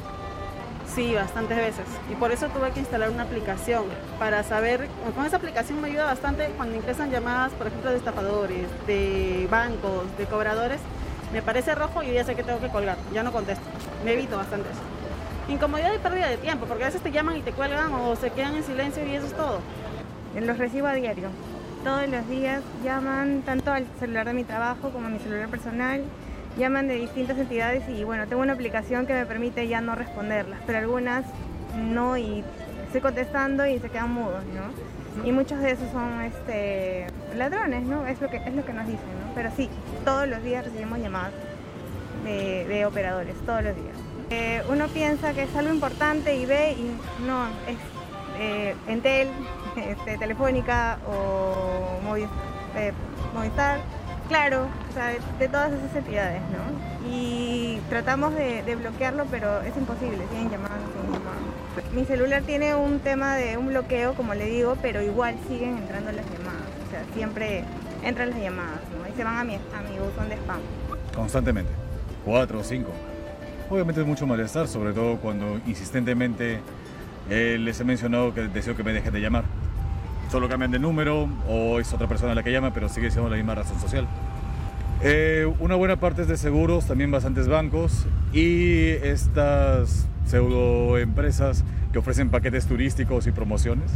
Sí, 0.95 1.15
bastantes 1.15 1.57
veces. 1.57 1.85
Y 2.11 2.15
por 2.15 2.31
eso 2.31 2.47
tuve 2.49 2.69
que 2.71 2.79
instalar 2.79 3.09
una 3.09 3.23
aplicación 3.23 3.85
para 4.19 4.43
saber, 4.43 4.87
con 5.15 5.25
esa 5.25 5.37
aplicación 5.37 5.81
me 5.81 5.87
ayuda 5.87 6.05
bastante 6.05 6.49
cuando 6.55 6.75
ingresan 6.75 7.09
llamadas, 7.09 7.51
por 7.53 7.65
ejemplo, 7.65 7.89
de 7.89 7.97
estafadores, 7.97 8.67
de 8.85 9.47
bancos, 9.49 10.05
de 10.19 10.25
cobradores. 10.25 10.79
Me 11.31 11.41
parece 11.41 11.73
rojo 11.73 12.03
y 12.03 12.13
ya 12.13 12.23
sé 12.23 12.35
que 12.35 12.43
tengo 12.43 12.59
que 12.59 12.67
colgar, 12.67 12.97
ya 13.11 13.23
no 13.23 13.31
contesto. 13.31 13.63
Me 14.05 14.13
evito 14.13 14.37
bastante 14.37 14.69
eso. 14.69 14.81
Incomodidad 15.51 15.93
y 15.95 15.97
pérdida 15.97 16.27
de 16.27 16.37
tiempo, 16.37 16.67
porque 16.67 16.83
a 16.83 16.87
veces 16.87 17.01
te 17.01 17.11
llaman 17.11 17.37
y 17.37 17.41
te 17.41 17.53
cuelgan 17.53 17.91
o 17.93 18.15
se 18.15 18.29
quedan 18.29 18.55
en 18.55 18.63
silencio 18.63 19.03
y 19.03 19.15
eso 19.15 19.25
es 19.25 19.33
todo. 19.33 19.61
Los 20.39 20.59
recibo 20.59 20.85
a 20.85 20.93
diario. 20.93 21.29
Todos 21.83 22.07
los 22.07 22.29
días 22.29 22.61
llaman 22.83 23.41
tanto 23.41 23.71
al 23.71 23.87
celular 23.99 24.27
de 24.27 24.33
mi 24.33 24.43
trabajo 24.43 24.91
como 24.91 25.07
a 25.07 25.09
mi 25.09 25.17
celular 25.17 25.49
personal 25.49 26.03
llaman 26.57 26.87
de 26.87 26.95
distintas 26.95 27.37
entidades 27.37 27.83
y 27.89 28.03
bueno, 28.03 28.27
tengo 28.27 28.41
una 28.41 28.53
aplicación 28.53 29.05
que 29.05 29.13
me 29.13 29.25
permite 29.25 29.67
ya 29.67 29.81
no 29.81 29.95
responderlas, 29.95 30.59
pero 30.65 30.77
algunas 30.79 31.25
no 31.77 32.17
y 32.17 32.43
estoy 32.85 33.01
contestando 33.01 33.65
y 33.65 33.79
se 33.79 33.89
quedan 33.89 34.11
mudos, 34.11 34.43
¿no? 34.45 34.93
Y 35.25 35.31
muchos 35.31 35.59
de 35.59 35.71
esos 35.71 35.91
son 35.91 36.21
este, 36.21 37.07
ladrones, 37.35 37.83
¿no? 37.83 38.05
Es 38.07 38.19
lo, 38.21 38.29
que, 38.29 38.37
es 38.37 38.53
lo 38.53 38.65
que 38.65 38.73
nos 38.73 38.85
dicen, 38.85 39.05
¿no? 39.19 39.33
Pero 39.35 39.49
sí, 39.55 39.69
todos 40.05 40.27
los 40.27 40.43
días 40.43 40.65
recibimos 40.65 40.99
llamadas 40.99 41.33
de, 42.23 42.85
operadores, 42.85 43.35
todos 43.45 43.63
los 43.63 43.75
días. 43.75 43.95
Eh, 44.29 44.63
uno 44.69 44.87
piensa 44.87 45.33
que 45.33 45.43
es 45.43 45.55
algo 45.55 45.73
importante 45.73 46.35
y 46.35 46.45
ve 46.45 46.73
y 46.73 47.25
no, 47.25 47.47
es 47.67 47.77
eh, 48.39 48.75
Entel, 48.87 49.29
este, 49.75 50.17
Telefónica 50.17 50.97
o 51.07 52.15
eh, 52.75 52.91
Movistar 53.33 53.79
Claro, 54.33 54.67
o 54.89 54.93
sea, 54.95 55.09
de, 55.37 55.47
todas 55.47 55.71
esas 55.71 55.95
entidades, 55.95 56.41
¿no? 56.49 57.07
Y 57.07 57.77
tratamos 57.87 58.33
de, 58.33 58.75
bloquearlo, 58.75 59.25
pero 59.29 59.61
es 59.61 59.77
imposible, 59.77 60.25
siguen 60.31 60.49
llamando, 60.49 60.87
siguen 60.87 61.11
llamando. 61.13 61.93
Mi 61.93 62.03
celular 62.03 62.41
tiene 62.41 62.73
un 62.73 62.97
tema 62.97 63.35
de 63.35 63.57
un 63.57 63.67
bloqueo, 63.67 64.15
como 64.15 64.33
le 64.33 64.45
digo, 64.45 64.75
pero 64.81 65.03
igual 65.03 65.35
siguen 65.47 65.77
entrando 65.77 66.11
las 66.11 66.25
llamadas, 66.25 66.65
o 66.87 66.89
sea, 66.89 67.05
siempre 67.13 67.63
entran 68.03 68.31
las 68.31 68.39
llamadas, 68.39 68.79
¿no? 68.97 69.07
Y 69.07 69.15
se 69.15 69.23
van 69.23 69.37
a 69.37 69.43
mi, 69.43 69.53
a 69.53 69.81
mi 69.87 69.99
buzón 69.99 70.27
de 70.29 70.35
spam. 70.37 70.61
Constantemente, 71.15 71.71
cuatro 72.25 72.61
o 72.61 72.63
cinco. 72.63 72.89
Obviamente 73.69 74.01
es 74.01 74.07
mucho 74.07 74.25
malestar, 74.25 74.67
sobre 74.67 74.93
todo 74.93 75.17
cuando 75.17 75.61
insistentemente 75.67 76.59
eh, 77.29 77.57
les 77.59 77.79
he 77.79 77.83
mencionado 77.83 78.33
que 78.33 78.47
deseo 78.47 78.75
que 78.75 78.83
me 78.83 78.93
dejen 78.93 79.13
de 79.13 79.21
llamar 79.21 79.43
solo 80.33 80.49
cambian 80.49 80.71
de 80.71 80.79
número 80.79 81.29
o 81.47 81.79
es 81.79 81.93
otra 81.93 82.07
persona 82.07 82.33
la 82.33 82.41
que 82.41 82.51
llama, 82.51 82.73
pero 82.73 82.89
sigue 82.89 83.11
siendo 83.11 83.29
la 83.29 83.35
misma 83.35 83.53
razón 83.53 83.79
social. 83.79 84.07
Eh, 85.03 85.47
una 85.59 85.75
buena 85.75 85.97
parte 85.97 86.23
es 86.23 86.27
de 86.27 86.37
seguros, 86.37 86.87
también 86.87 87.11
bastantes 87.11 87.47
bancos 87.47 88.07
y 88.33 88.89
estas 89.03 90.07
pseudo 90.25 90.97
empresas 90.97 91.63
que 91.91 91.99
ofrecen 91.99 92.31
paquetes 92.31 92.65
turísticos 92.65 93.27
y 93.27 93.31
promociones. 93.31 93.91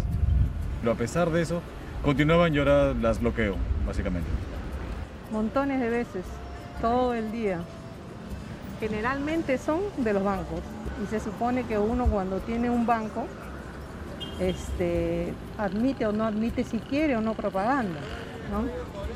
Pero 0.81 0.91
a 0.91 0.95
pesar 0.95 1.31
de 1.31 1.41
eso, 1.41 1.63
continuaban 2.03 2.53
y 2.53 2.59
ahora 2.59 2.93
las 2.93 3.19
bloqueo, 3.19 3.55
básicamente. 3.87 4.29
Montones 5.31 5.81
de 5.81 5.89
veces, 5.89 6.23
todo 6.81 7.15
el 7.15 7.31
día. 7.31 7.61
Generalmente 8.79 9.57
son 9.57 9.79
de 9.97 10.13
los 10.13 10.23
bancos 10.23 10.61
y 11.03 11.07
se 11.07 11.19
supone 11.19 11.63
que 11.63 11.79
uno 11.79 12.05
cuando 12.05 12.41
tiene 12.41 12.69
un 12.69 12.85
banco 12.85 13.25
este, 14.39 15.33
admite 15.57 16.05
o 16.05 16.11
no 16.11 16.25
admite 16.25 16.63
si 16.63 16.79
quiere 16.79 17.15
o 17.15 17.21
no 17.21 17.33
propaganda, 17.33 17.99
¿no? 18.51 18.63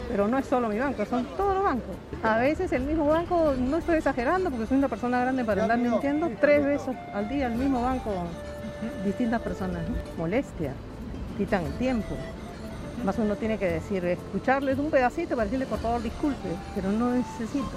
Pero 0.09 0.27
no 0.27 0.37
es 0.37 0.45
solo 0.45 0.67
mi 0.67 0.77
banco, 0.77 1.05
son 1.05 1.25
todos 1.37 1.55
los 1.55 1.63
bancos. 1.63 1.95
A 2.23 2.37
veces 2.37 2.71
el 2.73 2.83
mismo 2.83 3.07
banco, 3.07 3.53
no 3.57 3.77
estoy 3.77 3.97
exagerando 3.97 4.49
porque 4.49 4.67
soy 4.67 4.77
una 4.77 4.89
persona 4.89 5.21
grande 5.21 5.45
para 5.45 5.63
andar 5.63 5.77
mintiendo, 5.77 6.29
tres 6.39 6.65
veces 6.65 6.95
al 7.13 7.29
día 7.29 7.47
el 7.47 7.55
mismo 7.55 7.81
banco, 7.81 8.11
distintas 9.05 9.41
personas. 9.41 9.83
Molestia, 10.17 10.73
quitan 11.37 11.65
el 11.65 11.73
tiempo. 11.73 12.15
Más 13.05 13.17
uno 13.17 13.35
tiene 13.35 13.57
que 13.57 13.65
decir, 13.65 14.03
escucharles 14.05 14.77
un 14.77 14.91
pedacito 14.91 15.35
para 15.35 15.45
decirle 15.45 15.65
por 15.65 15.79
favor 15.79 16.03
disculpe, 16.03 16.49
pero 16.75 16.91
no 16.91 17.11
necesito. 17.11 17.71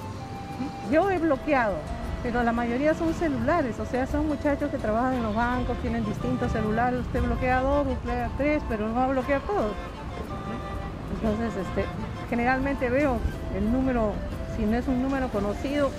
Yo 0.91 1.11
he 1.11 1.19
bloqueado 1.19 1.77
pero 2.25 2.43
la 2.43 2.53
mayoría 2.53 2.95
son 2.95 3.13
celulares, 3.13 3.79
o 3.79 3.85
sea, 3.85 4.07
son 4.07 4.27
muchachos 4.27 4.71
que 4.71 4.79
trabajan 4.79 5.13
en 5.13 5.23
los 5.23 5.35
bancos, 5.35 5.77
tienen 5.83 6.07
distintos 6.07 6.51
celulares, 6.53 7.01
usted 7.01 7.23
bloquea 7.23 7.61
dos, 7.61 7.85
bloquea 7.85 8.31
tres, 8.39 8.63
pero 8.67 8.89
no 8.89 8.95
va 8.95 9.05
a 9.05 9.09
bloquear 9.09 9.43
todos. 9.43 9.73
Entonces, 11.17 11.53
este, 11.55 11.85
generalmente 12.31 12.89
veo 12.89 13.19
el 13.55 13.71
número, 13.71 14.15
si 14.57 14.65
no 14.65 14.75
es 14.75 14.89
un 14.89 15.03
número 15.03 15.29
conocido, 15.29 15.91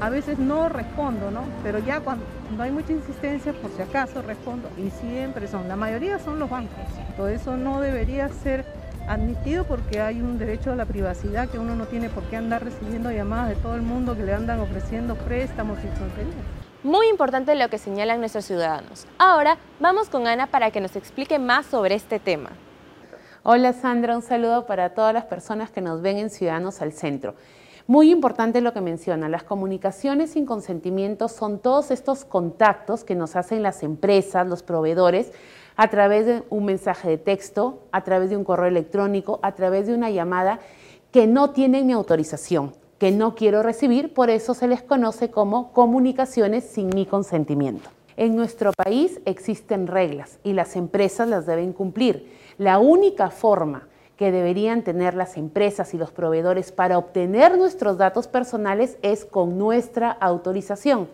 a 0.00 0.10
veces 0.10 0.36
no 0.36 0.68
respondo, 0.68 1.30
¿no? 1.30 1.44
Pero 1.62 1.78
ya 1.78 2.00
cuando 2.00 2.24
no 2.56 2.64
hay 2.64 2.72
mucha 2.72 2.92
insistencia, 2.92 3.52
por 3.52 3.70
si 3.70 3.82
acaso 3.82 4.20
respondo, 4.20 4.68
y 4.76 4.90
siempre 4.90 5.46
son, 5.46 5.68
la 5.68 5.76
mayoría 5.76 6.18
son 6.18 6.40
los 6.40 6.50
bancos. 6.50 6.74
Todo 7.16 7.28
eso 7.28 7.56
no 7.56 7.80
debería 7.80 8.28
ser 8.30 8.64
admitido 9.08 9.64
porque 9.64 10.00
hay 10.00 10.20
un 10.20 10.38
derecho 10.38 10.72
a 10.72 10.76
la 10.76 10.86
privacidad 10.86 11.48
que 11.48 11.58
uno 11.58 11.74
no 11.74 11.86
tiene 11.86 12.08
por 12.08 12.22
qué 12.24 12.36
andar 12.36 12.64
recibiendo 12.64 13.10
llamadas 13.10 13.50
de 13.50 13.56
todo 13.56 13.74
el 13.74 13.82
mundo 13.82 14.16
que 14.16 14.22
le 14.22 14.32
andan 14.32 14.60
ofreciendo 14.60 15.14
préstamos 15.16 15.78
y 15.80 15.86
tonterías. 15.98 16.34
Muy 16.82 17.08
importante 17.08 17.54
lo 17.54 17.68
que 17.68 17.78
señalan 17.78 18.20
nuestros 18.20 18.44
ciudadanos. 18.44 19.06
Ahora 19.18 19.56
vamos 19.78 20.08
con 20.08 20.26
Ana 20.26 20.48
para 20.48 20.70
que 20.70 20.80
nos 20.80 20.96
explique 20.96 21.38
más 21.38 21.66
sobre 21.66 21.94
este 21.94 22.18
tema. 22.18 22.50
Hola 23.44 23.72
Sandra, 23.72 24.16
un 24.16 24.22
saludo 24.22 24.66
para 24.66 24.94
todas 24.94 25.12
las 25.12 25.24
personas 25.24 25.70
que 25.70 25.80
nos 25.80 26.00
ven 26.00 26.18
en 26.18 26.30
Ciudadanos 26.30 26.80
al 26.80 26.92
Centro. 26.92 27.34
Muy 27.88 28.10
importante 28.10 28.60
lo 28.60 28.72
que 28.72 28.80
menciona, 28.80 29.28
las 29.28 29.42
comunicaciones 29.42 30.30
sin 30.30 30.46
consentimiento 30.46 31.28
son 31.28 31.58
todos 31.58 31.90
estos 31.90 32.24
contactos 32.24 33.02
que 33.02 33.16
nos 33.16 33.34
hacen 33.34 33.64
las 33.64 33.82
empresas, 33.82 34.46
los 34.46 34.62
proveedores, 34.62 35.32
a 35.76 35.88
través 35.88 36.26
de 36.26 36.42
un 36.50 36.64
mensaje 36.64 37.08
de 37.08 37.18
texto, 37.18 37.82
a 37.92 38.04
través 38.04 38.30
de 38.30 38.36
un 38.36 38.44
correo 38.44 38.66
electrónico, 38.66 39.40
a 39.42 39.52
través 39.52 39.86
de 39.86 39.94
una 39.94 40.10
llamada 40.10 40.60
que 41.10 41.26
no 41.26 41.50
tienen 41.50 41.86
mi 41.86 41.92
autorización, 41.92 42.72
que 42.98 43.10
no 43.10 43.34
quiero 43.34 43.62
recibir, 43.62 44.14
por 44.14 44.30
eso 44.30 44.54
se 44.54 44.68
les 44.68 44.82
conoce 44.82 45.30
como 45.30 45.72
comunicaciones 45.72 46.64
sin 46.64 46.88
mi 46.88 47.06
consentimiento. 47.06 47.90
En 48.16 48.36
nuestro 48.36 48.72
país 48.72 49.20
existen 49.24 49.86
reglas 49.86 50.38
y 50.44 50.52
las 50.52 50.76
empresas 50.76 51.28
las 51.28 51.46
deben 51.46 51.72
cumplir. 51.72 52.30
La 52.58 52.78
única 52.78 53.30
forma 53.30 53.88
que 54.16 54.30
deberían 54.30 54.82
tener 54.82 55.14
las 55.14 55.36
empresas 55.36 55.94
y 55.94 55.98
los 55.98 56.12
proveedores 56.12 56.70
para 56.70 56.98
obtener 56.98 57.56
nuestros 57.56 57.98
datos 57.98 58.28
personales 58.28 58.98
es 59.02 59.24
con 59.24 59.58
nuestra 59.58 60.10
autorización 60.10 61.08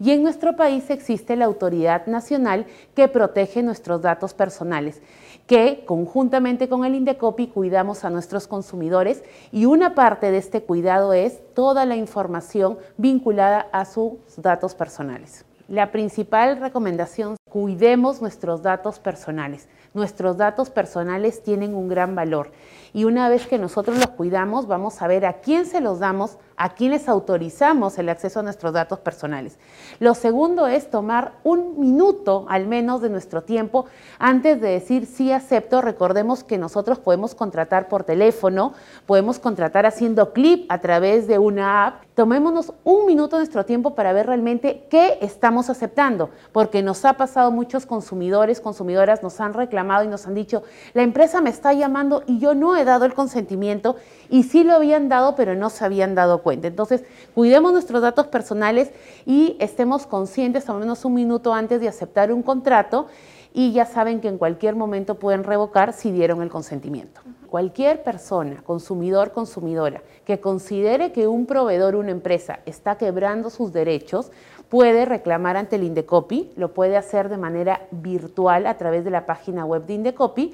y 0.00 0.10
en 0.10 0.22
nuestro 0.22 0.56
país 0.56 0.90
existe 0.90 1.36
la 1.36 1.44
Autoridad 1.44 2.06
Nacional 2.06 2.66
que 2.94 3.08
protege 3.08 3.62
nuestros 3.62 4.02
datos 4.02 4.34
personales, 4.34 5.02
que 5.46 5.84
conjuntamente 5.86 6.68
con 6.68 6.84
el 6.84 6.94
Indecopi 6.94 7.48
cuidamos 7.48 8.04
a 8.04 8.10
nuestros 8.10 8.46
consumidores 8.46 9.22
y 9.52 9.66
una 9.66 9.94
parte 9.94 10.30
de 10.30 10.38
este 10.38 10.62
cuidado 10.62 11.12
es 11.12 11.40
toda 11.54 11.84
la 11.84 11.96
información 11.96 12.78
vinculada 12.96 13.68
a 13.72 13.84
sus 13.84 14.12
datos 14.36 14.74
personales. 14.74 15.44
La 15.68 15.90
principal 15.90 16.58
recomendación, 16.60 17.36
cuidemos 17.48 18.20
nuestros 18.20 18.62
datos 18.62 18.98
personales. 18.98 19.66
Nuestros 19.94 20.36
datos 20.36 20.70
personales 20.70 21.44
tienen 21.44 21.72
un 21.76 21.86
gran 21.86 22.16
valor 22.16 22.50
y 22.94 23.04
una 23.04 23.28
vez 23.28 23.48
que 23.48 23.58
nosotros 23.58 23.96
los 23.96 24.06
cuidamos, 24.06 24.68
vamos 24.68 25.02
a 25.02 25.08
ver 25.08 25.26
a 25.26 25.34
quién 25.34 25.66
se 25.66 25.80
los 25.80 25.98
damos, 25.98 26.38
a 26.56 26.74
quién 26.74 26.92
les 26.92 27.08
autorizamos 27.08 27.98
el 27.98 28.08
acceso 28.08 28.38
a 28.38 28.44
nuestros 28.44 28.72
datos 28.72 29.00
personales. 29.00 29.58
Lo 29.98 30.14
segundo 30.14 30.68
es 30.68 30.90
tomar 30.90 31.32
un 31.42 31.80
minuto 31.80 32.46
al 32.48 32.68
menos 32.68 33.02
de 33.02 33.10
nuestro 33.10 33.42
tiempo 33.42 33.86
antes 34.20 34.60
de 34.60 34.68
decir 34.68 35.06
sí 35.06 35.32
acepto. 35.32 35.82
Recordemos 35.82 36.44
que 36.44 36.56
nosotros 36.56 37.00
podemos 37.00 37.34
contratar 37.34 37.88
por 37.88 38.04
teléfono, 38.04 38.74
podemos 39.06 39.40
contratar 39.40 39.86
haciendo 39.86 40.32
clip 40.32 40.70
a 40.70 40.78
través 40.78 41.26
de 41.26 41.40
una 41.40 41.86
app. 41.86 42.04
Tomémonos 42.14 42.72
un 42.84 43.06
minuto 43.06 43.34
de 43.36 43.40
nuestro 43.40 43.64
tiempo 43.64 43.96
para 43.96 44.12
ver 44.12 44.26
realmente 44.26 44.86
qué 44.88 45.18
estamos 45.20 45.68
aceptando, 45.68 46.30
porque 46.52 46.80
nos 46.80 47.04
ha 47.04 47.14
pasado 47.14 47.50
muchos 47.50 47.86
consumidores, 47.86 48.60
consumidoras 48.60 49.24
nos 49.24 49.40
han 49.40 49.52
reclamado 49.84 50.04
y 50.04 50.08
nos 50.08 50.26
han 50.26 50.34
dicho, 50.34 50.62
la 50.94 51.02
empresa 51.02 51.40
me 51.40 51.50
está 51.50 51.72
llamando 51.72 52.22
y 52.26 52.38
yo 52.38 52.54
no 52.54 52.76
he 52.76 52.84
dado 52.84 53.04
el 53.04 53.14
consentimiento 53.14 53.96
y 54.30 54.44
sí 54.44 54.64
lo 54.64 54.74
habían 54.74 55.08
dado, 55.08 55.36
pero 55.36 55.54
no 55.54 55.68
se 55.70 55.84
habían 55.84 56.14
dado 56.14 56.42
cuenta. 56.42 56.68
Entonces, 56.68 57.04
cuidemos 57.34 57.72
nuestros 57.72 58.00
datos 58.00 58.28
personales 58.28 58.90
y 59.26 59.56
estemos 59.60 60.06
conscientes, 60.06 60.68
al 60.68 60.78
menos 60.78 61.04
un 61.04 61.14
minuto 61.14 61.52
antes 61.52 61.80
de 61.80 61.88
aceptar 61.88 62.32
un 62.32 62.42
contrato 62.42 63.08
y 63.52 63.72
ya 63.72 63.86
saben 63.86 64.20
que 64.20 64.28
en 64.28 64.38
cualquier 64.38 64.74
momento 64.74 65.16
pueden 65.16 65.44
revocar 65.44 65.92
si 65.92 66.10
dieron 66.10 66.42
el 66.42 66.48
consentimiento. 66.48 67.20
Cualquier 67.48 68.02
persona, 68.02 68.62
consumidor, 68.64 69.30
consumidora, 69.30 70.02
que 70.24 70.40
considere 70.40 71.12
que 71.12 71.28
un 71.28 71.46
proveedor, 71.46 71.94
una 71.94 72.10
empresa, 72.10 72.58
está 72.66 72.96
quebrando 72.96 73.50
sus 73.50 73.72
derechos, 73.72 74.32
puede 74.74 75.04
reclamar 75.04 75.56
ante 75.56 75.76
el 75.76 75.84
Indecopi, 75.84 76.50
lo 76.56 76.74
puede 76.74 76.96
hacer 76.96 77.28
de 77.28 77.36
manera 77.36 77.86
virtual 77.92 78.66
a 78.66 78.76
través 78.76 79.04
de 79.04 79.10
la 79.12 79.24
página 79.24 79.64
web 79.64 79.86
de 79.86 79.94
Indecopi 79.94 80.52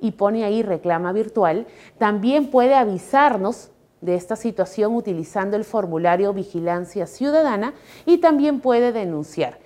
y 0.00 0.10
pone 0.10 0.44
ahí 0.44 0.62
reclama 0.62 1.14
virtual. 1.14 1.66
También 1.96 2.50
puede 2.50 2.74
avisarnos 2.74 3.70
de 4.02 4.16
esta 4.16 4.36
situación 4.36 4.94
utilizando 4.94 5.56
el 5.56 5.64
formulario 5.64 6.34
Vigilancia 6.34 7.06
Ciudadana 7.06 7.72
y 8.04 8.18
también 8.18 8.60
puede 8.60 8.92
denunciar. 8.92 9.56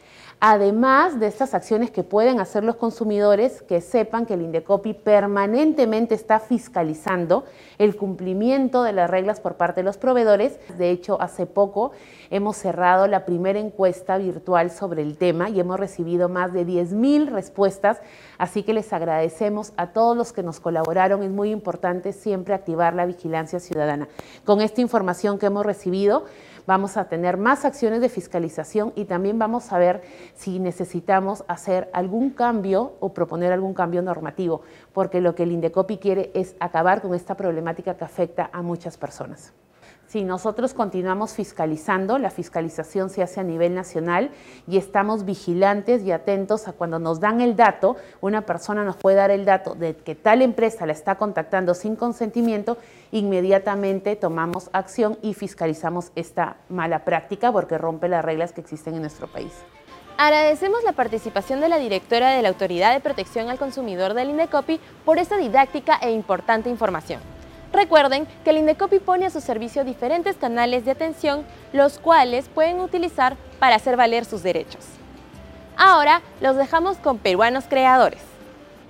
Además 0.40 1.18
de 1.18 1.26
estas 1.26 1.52
acciones 1.52 1.90
que 1.90 2.04
pueden 2.04 2.38
hacer 2.38 2.62
los 2.62 2.76
consumidores, 2.76 3.60
que 3.62 3.80
sepan 3.80 4.24
que 4.24 4.34
el 4.34 4.42
Indecopi 4.42 4.94
permanentemente 4.94 6.14
está 6.14 6.38
fiscalizando 6.38 7.44
el 7.78 7.96
cumplimiento 7.96 8.84
de 8.84 8.92
las 8.92 9.10
reglas 9.10 9.40
por 9.40 9.56
parte 9.56 9.80
de 9.80 9.84
los 9.84 9.96
proveedores. 9.96 10.60
De 10.78 10.92
hecho, 10.92 11.20
hace 11.20 11.46
poco 11.46 11.90
hemos 12.30 12.56
cerrado 12.56 13.08
la 13.08 13.24
primera 13.24 13.58
encuesta 13.58 14.16
virtual 14.16 14.70
sobre 14.70 15.02
el 15.02 15.18
tema 15.18 15.50
y 15.50 15.58
hemos 15.58 15.80
recibido 15.80 16.28
más 16.28 16.52
de 16.52 16.64
10.000 16.64 17.30
respuestas, 17.30 18.00
así 18.38 18.62
que 18.62 18.74
les 18.74 18.92
agradecemos 18.92 19.72
a 19.76 19.88
todos 19.88 20.16
los 20.16 20.32
que 20.32 20.44
nos 20.44 20.60
colaboraron. 20.60 21.24
Es 21.24 21.30
muy 21.30 21.50
importante 21.50 22.12
siempre 22.12 22.54
activar 22.54 22.94
la 22.94 23.06
vigilancia 23.06 23.58
ciudadana. 23.58 24.06
Con 24.44 24.60
esta 24.60 24.80
información 24.82 25.36
que 25.40 25.46
hemos 25.46 25.66
recibido, 25.66 26.26
vamos 26.68 26.98
a 26.98 27.08
tener 27.08 27.38
más 27.38 27.64
acciones 27.64 28.02
de 28.02 28.10
fiscalización 28.10 28.92
y 28.94 29.06
también 29.06 29.38
vamos 29.38 29.72
a 29.72 29.78
ver 29.78 30.02
si 30.34 30.58
necesitamos 30.58 31.42
hacer 31.48 31.88
algún 31.94 32.28
cambio 32.28 32.92
o 33.00 33.14
proponer 33.14 33.52
algún 33.52 33.72
cambio 33.72 34.02
normativo, 34.02 34.60
porque 34.92 35.22
lo 35.22 35.34
que 35.34 35.44
el 35.44 35.52
Indecopi 35.52 35.96
quiere 35.96 36.30
es 36.34 36.56
acabar 36.60 37.00
con 37.00 37.14
esta 37.14 37.38
problemática 37.38 37.96
que 37.96 38.04
afecta 38.04 38.50
a 38.52 38.60
muchas 38.60 38.98
personas. 38.98 39.54
Si 40.08 40.24
nosotros 40.24 40.72
continuamos 40.72 41.34
fiscalizando, 41.34 42.18
la 42.18 42.30
fiscalización 42.30 43.10
se 43.10 43.22
hace 43.22 43.40
a 43.40 43.42
nivel 43.42 43.74
nacional 43.74 44.30
y 44.66 44.78
estamos 44.78 45.26
vigilantes 45.26 46.02
y 46.02 46.12
atentos 46.12 46.66
a 46.66 46.72
cuando 46.72 46.98
nos 46.98 47.20
dan 47.20 47.42
el 47.42 47.56
dato, 47.56 47.96
una 48.22 48.46
persona 48.46 48.84
nos 48.84 48.96
puede 48.96 49.16
dar 49.16 49.30
el 49.30 49.44
dato 49.44 49.74
de 49.74 49.94
que 49.94 50.14
tal 50.14 50.40
empresa 50.40 50.86
la 50.86 50.92
está 50.92 51.16
contactando 51.16 51.74
sin 51.74 51.94
consentimiento, 51.94 52.78
inmediatamente 53.12 54.16
tomamos 54.16 54.70
acción 54.72 55.18
y 55.20 55.34
fiscalizamos 55.34 56.10
esta 56.16 56.56
mala 56.70 57.04
práctica 57.04 57.52
porque 57.52 57.76
rompe 57.76 58.08
las 58.08 58.24
reglas 58.24 58.54
que 58.54 58.62
existen 58.62 58.94
en 58.94 59.02
nuestro 59.02 59.26
país. 59.26 59.52
Agradecemos 60.16 60.82
la 60.84 60.92
participación 60.92 61.60
de 61.60 61.68
la 61.68 61.76
directora 61.76 62.30
de 62.30 62.40
la 62.40 62.48
Autoridad 62.48 62.94
de 62.94 63.00
Protección 63.00 63.50
al 63.50 63.58
Consumidor 63.58 64.14
del 64.14 64.30
INDECOPI 64.30 64.80
por 65.04 65.18
esta 65.18 65.36
didáctica 65.36 65.98
e 66.00 66.12
importante 66.12 66.70
información. 66.70 67.20
Recuerden 67.72 68.26
que 68.44 68.50
el 68.50 68.58
Indecopi 68.58 68.98
pone 68.98 69.26
a 69.26 69.30
su 69.30 69.42
servicio 69.42 69.84
diferentes 69.84 70.36
canales 70.36 70.86
de 70.86 70.90
atención, 70.90 71.44
los 71.72 71.98
cuales 71.98 72.48
pueden 72.48 72.80
utilizar 72.80 73.36
para 73.58 73.76
hacer 73.76 73.96
valer 73.96 74.24
sus 74.24 74.42
derechos. 74.42 74.86
Ahora 75.76 76.22
los 76.40 76.56
dejamos 76.56 76.96
con 76.96 77.18
peruanos 77.18 77.64
creadores. 77.68 78.22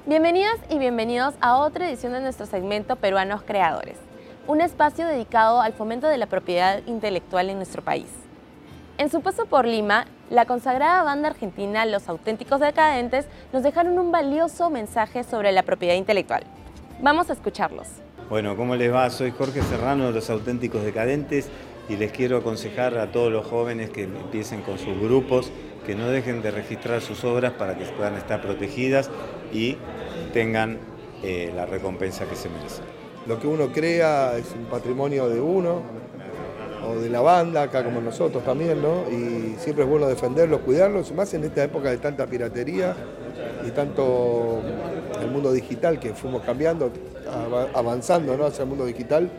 Bienvenidas 0.07 0.59
y 0.71 0.79
bienvenidos 0.79 1.35
a 1.41 1.59
otra 1.59 1.89
edición 1.89 2.13
de 2.13 2.21
nuestro 2.21 2.47
segmento 2.47 2.97
Peruanos 2.97 3.43
Creadores, 3.43 3.97
un 4.47 4.61
espacio 4.61 5.07
dedicado 5.07 5.61
al 5.61 5.73
fomento 5.73 6.07
de 6.07 6.17
la 6.17 6.27
propiedad 6.27 6.81
intelectual 6.87 7.51
en 7.51 7.57
nuestro 7.57 7.83
país. 7.83 8.09
En 8.97 9.11
su 9.11 9.21
paso 9.21 9.47
por 9.47 9.67
Lima, 9.67 10.07
la 10.31 10.47
consagrada 10.47 11.03
banda 11.03 11.29
argentina 11.29 11.85
Los 11.85 12.09
Auténticos 12.09 12.61
Decadentes 12.61 13.27
nos 13.53 13.65
dejaron 13.65 13.99
un 13.99 14.13
valioso 14.13 14.71
mensaje 14.71 15.25
sobre 15.25 15.51
la 15.53 15.65
propiedad 15.65 15.95
intelectual. 15.95 16.45
Vamos 17.01 17.29
a 17.29 17.33
escucharlos. 17.33 17.89
Bueno, 18.29 18.59
¿cómo 18.59 18.77
les 18.77 18.93
va? 18.93 19.09
Soy 19.09 19.31
Jorge 19.31 19.63
Serrano 19.63 20.09
de 20.09 20.13
Los 20.13 20.29
Auténticos 20.29 20.85
Decadentes 20.85 21.49
y 21.89 21.97
les 21.97 22.13
quiero 22.13 22.37
aconsejar 22.37 22.99
a 22.99 23.11
todos 23.11 23.33
los 23.33 23.47
jóvenes 23.47 23.89
que 23.89 24.03
empiecen 24.03 24.61
con 24.61 24.79
sus 24.79 25.01
grupos, 25.01 25.51
que 25.87 25.95
no 25.95 26.11
dejen 26.11 26.43
de 26.43 26.51
registrar 26.51 27.01
sus 27.01 27.25
obras 27.25 27.55
para 27.55 27.79
que 27.79 27.87
puedan 27.87 28.17
estar 28.17 28.43
protegidas 28.43 29.09
y 29.51 29.79
tengan 30.35 30.77
eh, 31.23 31.51
la 31.57 31.65
recompensa 31.65 32.27
que 32.27 32.37
se 32.37 32.51
merecen. 32.51 32.85
Lo 33.27 33.41
que 33.41 33.47
uno 33.47 33.73
crea 33.73 34.37
es 34.37 34.53
un 34.53 34.67
patrimonio 34.67 35.31
de 35.31 35.41
uno 35.41 35.81
o 36.87 37.01
de 37.01 37.09
la 37.09 37.23
banda, 37.23 37.63
acá 37.63 37.83
como 37.83 38.03
nosotros 38.03 38.45
también, 38.45 38.83
¿no? 38.83 39.05
Y 39.11 39.55
siempre 39.59 39.85
es 39.85 39.91
bueno 39.91 40.07
defenderlos, 40.07 40.61
cuidarlos, 40.61 41.13
más 41.13 41.33
en 41.33 41.45
esta 41.45 41.65
época 41.65 41.89
de 41.89 41.97
tanta 41.97 42.27
piratería 42.27 42.95
y 43.69 43.71
tanto 43.71 44.61
el 45.21 45.31
mundo 45.31 45.53
digital 45.53 46.01
que 46.01 46.15
fuimos 46.15 46.43
cambiando, 46.43 46.91
avanzando 47.75 48.33
hacia 48.45 48.63
el 48.63 48.69
mundo 48.69 48.87
digital, 48.87 49.31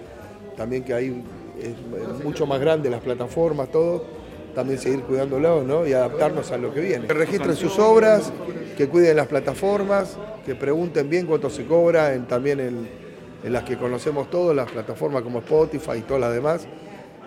también 0.55 0.83
que 0.83 0.93
hay 0.93 1.24
es 1.62 2.24
mucho 2.24 2.45
más 2.45 2.59
grande 2.59 2.89
las 2.89 3.01
plataformas, 3.01 3.69
todo, 3.71 4.03
también 4.55 4.79
seguir 4.79 5.01
cuidándolo 5.03 5.63
¿no? 5.63 5.88
y 5.88 5.93
adaptarnos 5.93 6.51
a 6.51 6.57
lo 6.57 6.74
que 6.74 6.81
viene. 6.81 7.07
Que 7.07 7.13
registren 7.13 7.55
sus 7.55 7.77
obras, 7.79 8.31
que 8.77 8.88
cuiden 8.88 9.17
las 9.17 9.27
plataformas, 9.27 10.17
que 10.45 10.55
pregunten 10.55 11.09
bien 11.09 11.25
cuánto 11.25 11.50
se 11.50 11.65
cobra 11.65 12.13
en, 12.13 12.25
también 12.27 12.59
en, 12.59 13.09
las 13.43 13.63
que 13.63 13.77
conocemos 13.77 14.29
todos, 14.29 14.55
las 14.55 14.69
plataformas 14.69 15.21
como 15.21 15.39
Spotify 15.39 16.00
y 16.00 16.01
todas 16.01 16.21
las 16.21 16.33
demás, 16.33 16.67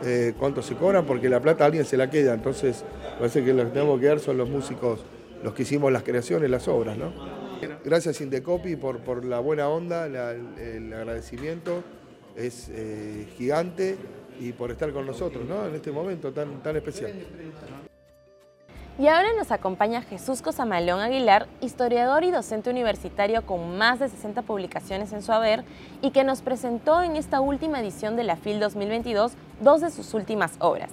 eh, 0.05 0.35
cuánto 0.39 0.61
se 0.61 0.75
cobran, 0.75 1.07
porque 1.07 1.29
la 1.29 1.41
plata 1.41 1.65
alguien 1.65 1.87
se 1.87 1.97
la 1.97 2.11
queda, 2.11 2.35
entonces 2.35 2.85
parece 3.19 3.43
que 3.43 3.55
lo 3.55 3.65
que 3.65 3.71
tenemos 3.71 3.99
que 3.99 4.07
dar 4.07 4.21
son 4.21 4.37
los 4.37 4.51
músicos, 4.51 5.01
los 5.43 5.55
que 5.55 5.63
hicimos 5.63 5.93
las 5.93 6.03
creaciones, 6.03 6.51
las 6.51 6.69
obras. 6.69 6.97
¿no? 6.97 7.13
Gracias 7.85 8.21
Indecopi 8.21 8.77
por, 8.77 9.01
por 9.01 9.25
la 9.25 9.39
buena 9.41 9.69
onda, 9.69 10.07
el, 10.07 10.93
agradecimiento 10.93 11.83
es 12.37 12.71
eh, 12.71 13.29
gigante 13.37 13.97
y 14.41 14.53
por 14.53 14.71
estar 14.71 14.93
con 14.93 15.07
nosotros 15.07 15.47
¿no? 15.47 15.67
en 15.67 15.75
este 15.75 15.93
momento 15.93 16.33
tan, 16.33 16.63
tan 16.63 16.77
especial. 16.77 17.13
Y 18.99 19.07
ahora 19.07 19.29
nos 19.37 19.51
acompaña 19.51 20.03
Jesús 20.03 20.43
Cosamalón 20.43 21.01
Aguilar, 21.01 21.49
historiador 21.63 22.25
y 22.25 22.31
docente 22.31 22.69
universitario 22.69 23.47
con 23.47 23.79
más 23.79 23.99
de 24.01 24.09
60 24.11 24.43
publicaciones 24.43 25.15
en 25.15 25.23
su 25.23 25.33
haber 25.33 25.65
y 26.03 26.11
que 26.11 26.25
nos 26.25 26.43
presentó 26.43 27.03
en 27.03 27.17
esta 27.17 27.41
última 27.41 27.81
edición 27.81 28.17
de 28.17 28.25
la 28.25 28.37
FIL 28.37 28.61
2022 28.61 29.33
dos 29.63 29.81
de 29.81 29.91
sus 29.91 30.13
últimas 30.13 30.53
obras, 30.59 30.91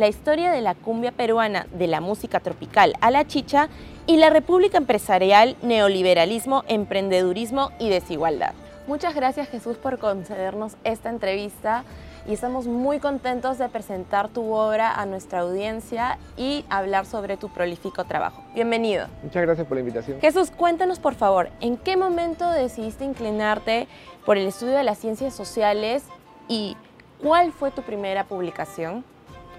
la 0.00 0.08
historia 0.08 0.50
de 0.50 0.62
la 0.62 0.74
cumbia 0.74 1.12
peruana 1.12 1.66
de 1.72 1.86
la 1.86 2.00
música 2.00 2.40
tropical 2.40 2.94
a 3.02 3.10
la 3.10 3.26
chicha 3.26 3.68
y 4.06 4.16
la 4.16 4.30
República 4.30 4.78
Empresarial, 4.78 5.56
Neoliberalismo, 5.62 6.64
Emprendedurismo 6.68 7.70
y 7.78 7.90
Desigualdad. 7.90 8.54
Muchas 8.86 9.14
gracias 9.14 9.48
Jesús 9.50 9.76
por 9.76 9.98
concedernos 9.98 10.76
esta 10.84 11.10
entrevista 11.10 11.84
y 12.26 12.32
estamos 12.32 12.66
muy 12.66 12.98
contentos 12.98 13.58
de 13.58 13.68
presentar 13.68 14.30
tu 14.30 14.52
obra 14.52 14.90
a 14.94 15.04
nuestra 15.04 15.40
audiencia 15.40 16.18
y 16.34 16.64
hablar 16.70 17.04
sobre 17.04 17.36
tu 17.36 17.50
prolífico 17.50 18.04
trabajo. 18.04 18.42
Bienvenido. 18.54 19.06
Muchas 19.22 19.42
gracias 19.42 19.66
por 19.66 19.76
la 19.76 19.80
invitación. 19.80 20.18
Jesús, 20.22 20.50
cuéntanos 20.50 20.98
por 20.98 21.14
favor, 21.14 21.50
¿en 21.60 21.76
qué 21.76 21.98
momento 21.98 22.50
decidiste 22.50 23.04
inclinarte 23.04 23.86
por 24.24 24.38
el 24.38 24.46
estudio 24.46 24.76
de 24.76 24.82
las 24.82 24.96
ciencias 24.96 25.34
sociales 25.34 26.04
y 26.48 26.74
cuál 27.20 27.52
fue 27.52 27.70
tu 27.70 27.82
primera 27.82 28.24
publicación? 28.24 29.04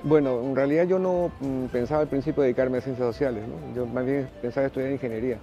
Bueno, 0.04 0.42
en 0.42 0.56
realidad 0.56 0.86
yo 0.86 0.98
no 0.98 1.32
mm, 1.40 1.66
pensaba 1.66 2.02
al 2.02 2.08
principio 2.08 2.42
dedicarme 2.42 2.80
a 2.80 2.82
ciencias 2.82 3.06
sociales, 3.08 3.44
¿no? 3.48 3.76
yo 3.76 3.86
más 3.86 4.04
bien 4.04 4.28
pensaba 4.42 4.66
estudiar 4.66 4.92
ingeniería, 4.92 5.38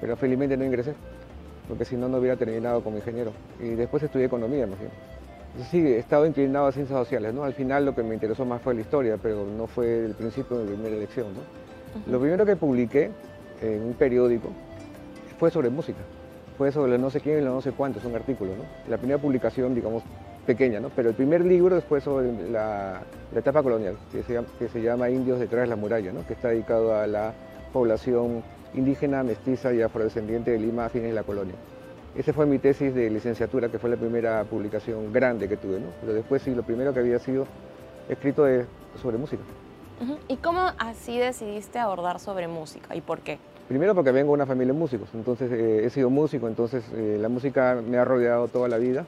pero 0.00 0.16
felizmente 0.16 0.54
no 0.56 0.64
ingresé, 0.66 0.94
porque 1.66 1.86
si 1.86 1.96
no, 1.96 2.06
no 2.06 2.18
hubiera 2.18 2.36
terminado 2.36 2.84
como 2.84 2.98
ingeniero. 2.98 3.32
Y 3.58 3.70
después 3.70 4.02
estudié 4.02 4.26
economía, 4.26 4.66
más 4.66 4.78
bien. 4.78 4.90
Sí, 5.70 5.78
he 5.78 5.98
estado 5.98 6.26
inclinado 6.26 6.66
a 6.66 6.72
ciencias 6.72 6.98
sociales, 6.98 7.32
¿no? 7.32 7.42
Al 7.42 7.54
final 7.54 7.86
lo 7.86 7.94
que 7.94 8.02
me 8.02 8.14
interesó 8.14 8.44
más 8.44 8.60
fue 8.60 8.74
la 8.74 8.82
historia, 8.82 9.16
pero 9.20 9.46
no 9.46 9.66
fue 9.66 10.04
el 10.04 10.14
principio 10.14 10.58
de 10.58 10.64
mi 10.64 10.72
primera 10.72 10.96
elección, 10.96 11.28
¿no? 11.32 11.40
Uh 11.40 12.04
-huh. 12.06 12.12
Lo 12.12 12.20
primero 12.20 12.44
que 12.44 12.56
publiqué 12.56 13.10
en 13.62 13.82
un 13.82 13.94
periódico 13.94 14.50
fue 15.38 15.50
sobre 15.50 15.70
música. 15.70 15.98
Fue 16.58 16.70
sobre 16.70 16.98
no 16.98 17.08
sé 17.08 17.20
quién 17.20 17.40
y 17.40 17.44
no 17.44 17.62
sé 17.62 17.72
cuánto, 17.72 17.98
es 17.98 18.04
un 18.04 18.14
artículo, 18.14 18.50
¿no? 18.54 18.64
La 18.88 18.98
primera 18.98 19.18
publicación, 19.18 19.74
digamos, 19.74 20.02
pequeña, 20.46 20.80
¿no? 20.80 20.90
Pero 20.94 21.10
el 21.10 21.14
primer 21.14 21.44
libro 21.44 21.80
fue 21.82 22.00
sobre 22.00 22.32
la, 22.50 23.02
la 23.32 23.38
etapa 23.38 23.62
colonial, 23.62 23.96
que 24.10 24.22
se, 24.22 24.34
llama, 24.34 24.48
que 24.58 24.68
se 24.68 24.82
llama 24.82 25.10
Indios 25.10 25.38
detrás 25.38 25.62
de 25.62 25.68
la 25.68 25.76
muralla, 25.76 26.12
¿no? 26.12 26.26
Que 26.26 26.34
está 26.34 26.48
dedicado 26.48 26.94
a 26.94 27.06
la 27.06 27.32
población 27.72 28.42
indígena, 28.74 29.22
mestiza 29.22 29.72
y 29.72 29.82
afrodescendiente 29.82 30.50
de 30.50 30.58
Lima 30.58 30.86
a 30.86 30.88
fines 30.88 31.08
de 31.08 31.14
la 31.14 31.22
colonia. 31.22 31.54
Esa 32.16 32.32
fue 32.32 32.46
mi 32.46 32.58
tesis 32.58 32.94
de 32.94 33.08
licenciatura, 33.08 33.68
que 33.68 33.78
fue 33.78 33.90
la 33.90 33.96
primera 33.96 34.42
publicación 34.44 35.12
grande 35.12 35.48
que 35.48 35.56
tuve, 35.56 35.78
¿no? 35.78 35.86
Pero 36.00 36.14
después 36.14 36.42
sí, 36.42 36.54
lo 36.54 36.62
primero 36.62 36.92
que 36.92 37.00
había 37.00 37.18
sido 37.18 37.46
escrito 38.08 38.46
es 38.46 38.66
sobre 39.00 39.16
música. 39.16 39.42
¿Y 40.28 40.36
cómo 40.38 40.60
así 40.78 41.18
decidiste 41.18 41.78
abordar 41.78 42.18
sobre 42.18 42.48
música 42.48 42.96
y 42.96 43.02
por 43.02 43.20
qué? 43.20 43.38
Primero 43.68 43.94
porque 43.94 44.10
vengo 44.10 44.30
de 44.30 44.34
una 44.34 44.46
familia 44.46 44.72
de 44.72 44.78
músicos, 44.78 45.08
entonces 45.14 45.52
eh, 45.52 45.84
he 45.84 45.90
sido 45.90 46.10
músico, 46.10 46.48
entonces 46.48 46.82
eh, 46.94 47.18
la 47.20 47.28
música 47.28 47.80
me 47.86 47.98
ha 47.98 48.04
rodeado 48.04 48.48
toda 48.48 48.68
la 48.68 48.78
vida. 48.78 49.04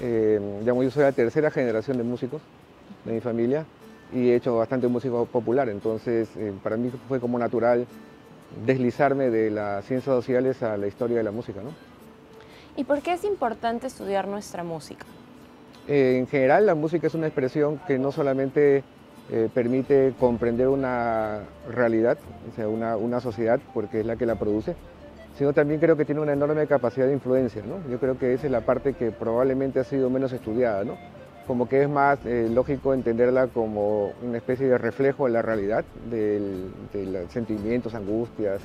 Eh, 0.00 0.40
digamos, 0.60 0.84
yo 0.84 0.90
soy 0.90 1.04
la 1.04 1.12
tercera 1.12 1.50
generación 1.50 1.96
de 1.96 2.04
músicos 2.04 2.42
de 3.04 3.12
mi 3.12 3.20
familia 3.20 3.64
y 4.12 4.30
he 4.30 4.36
hecho 4.36 4.56
bastante 4.56 4.88
música 4.88 5.14
popular, 5.24 5.68
entonces 5.68 6.28
eh, 6.36 6.52
para 6.62 6.76
mí 6.76 6.90
fue 7.08 7.20
como 7.20 7.38
natural 7.38 7.86
deslizarme 8.66 9.30
de 9.30 9.50
las 9.50 9.84
ciencias 9.84 10.14
sociales 10.14 10.62
a 10.62 10.76
la 10.76 10.86
historia 10.86 11.16
de 11.16 11.22
la 11.22 11.30
música, 11.30 11.60
¿no? 11.62 11.70
¿Y 12.76 12.84
por 12.84 13.00
qué 13.02 13.12
es 13.12 13.24
importante 13.24 13.86
estudiar 13.86 14.26
nuestra 14.26 14.64
música? 14.64 15.06
Eh, 15.86 16.16
en 16.18 16.26
general, 16.26 16.66
la 16.66 16.74
música 16.74 17.06
es 17.06 17.14
una 17.14 17.26
expresión 17.26 17.80
que 17.86 17.98
no 17.98 18.10
solamente 18.10 18.82
eh, 19.30 19.48
permite 19.52 20.12
comprender 20.18 20.68
una 20.68 21.40
realidad, 21.70 22.18
o 22.50 22.56
sea, 22.56 22.68
una, 22.68 22.96
una, 22.96 23.20
sociedad, 23.20 23.60
porque 23.72 24.00
es 24.00 24.06
la 24.06 24.16
que 24.16 24.26
la 24.26 24.34
produce, 24.36 24.74
sino 25.36 25.52
también 25.52 25.80
creo 25.80 25.96
que 25.96 26.04
tiene 26.04 26.20
una 26.20 26.32
enorme 26.32 26.66
capacidad 26.66 27.06
de 27.06 27.12
influencia. 27.12 27.62
¿no? 27.66 27.88
Yo 27.90 27.98
creo 27.98 28.18
que 28.18 28.34
esa 28.34 28.46
es 28.46 28.52
la 28.52 28.60
parte 28.62 28.94
que 28.94 29.10
probablemente 29.10 29.80
ha 29.80 29.84
sido 29.84 30.10
menos 30.10 30.32
estudiada. 30.32 30.84
¿no? 30.84 30.96
Como 31.46 31.68
que 31.68 31.82
es 31.82 31.88
más 31.88 32.24
eh, 32.24 32.48
lógico 32.50 32.94
entenderla 32.94 33.48
como 33.48 34.12
una 34.22 34.38
especie 34.38 34.66
de 34.66 34.78
reflejo 34.78 35.26
de 35.26 35.32
la 35.32 35.42
realidad, 35.42 35.84
de 36.10 36.70
los 36.92 37.32
sentimientos, 37.32 37.94
angustias 37.94 38.60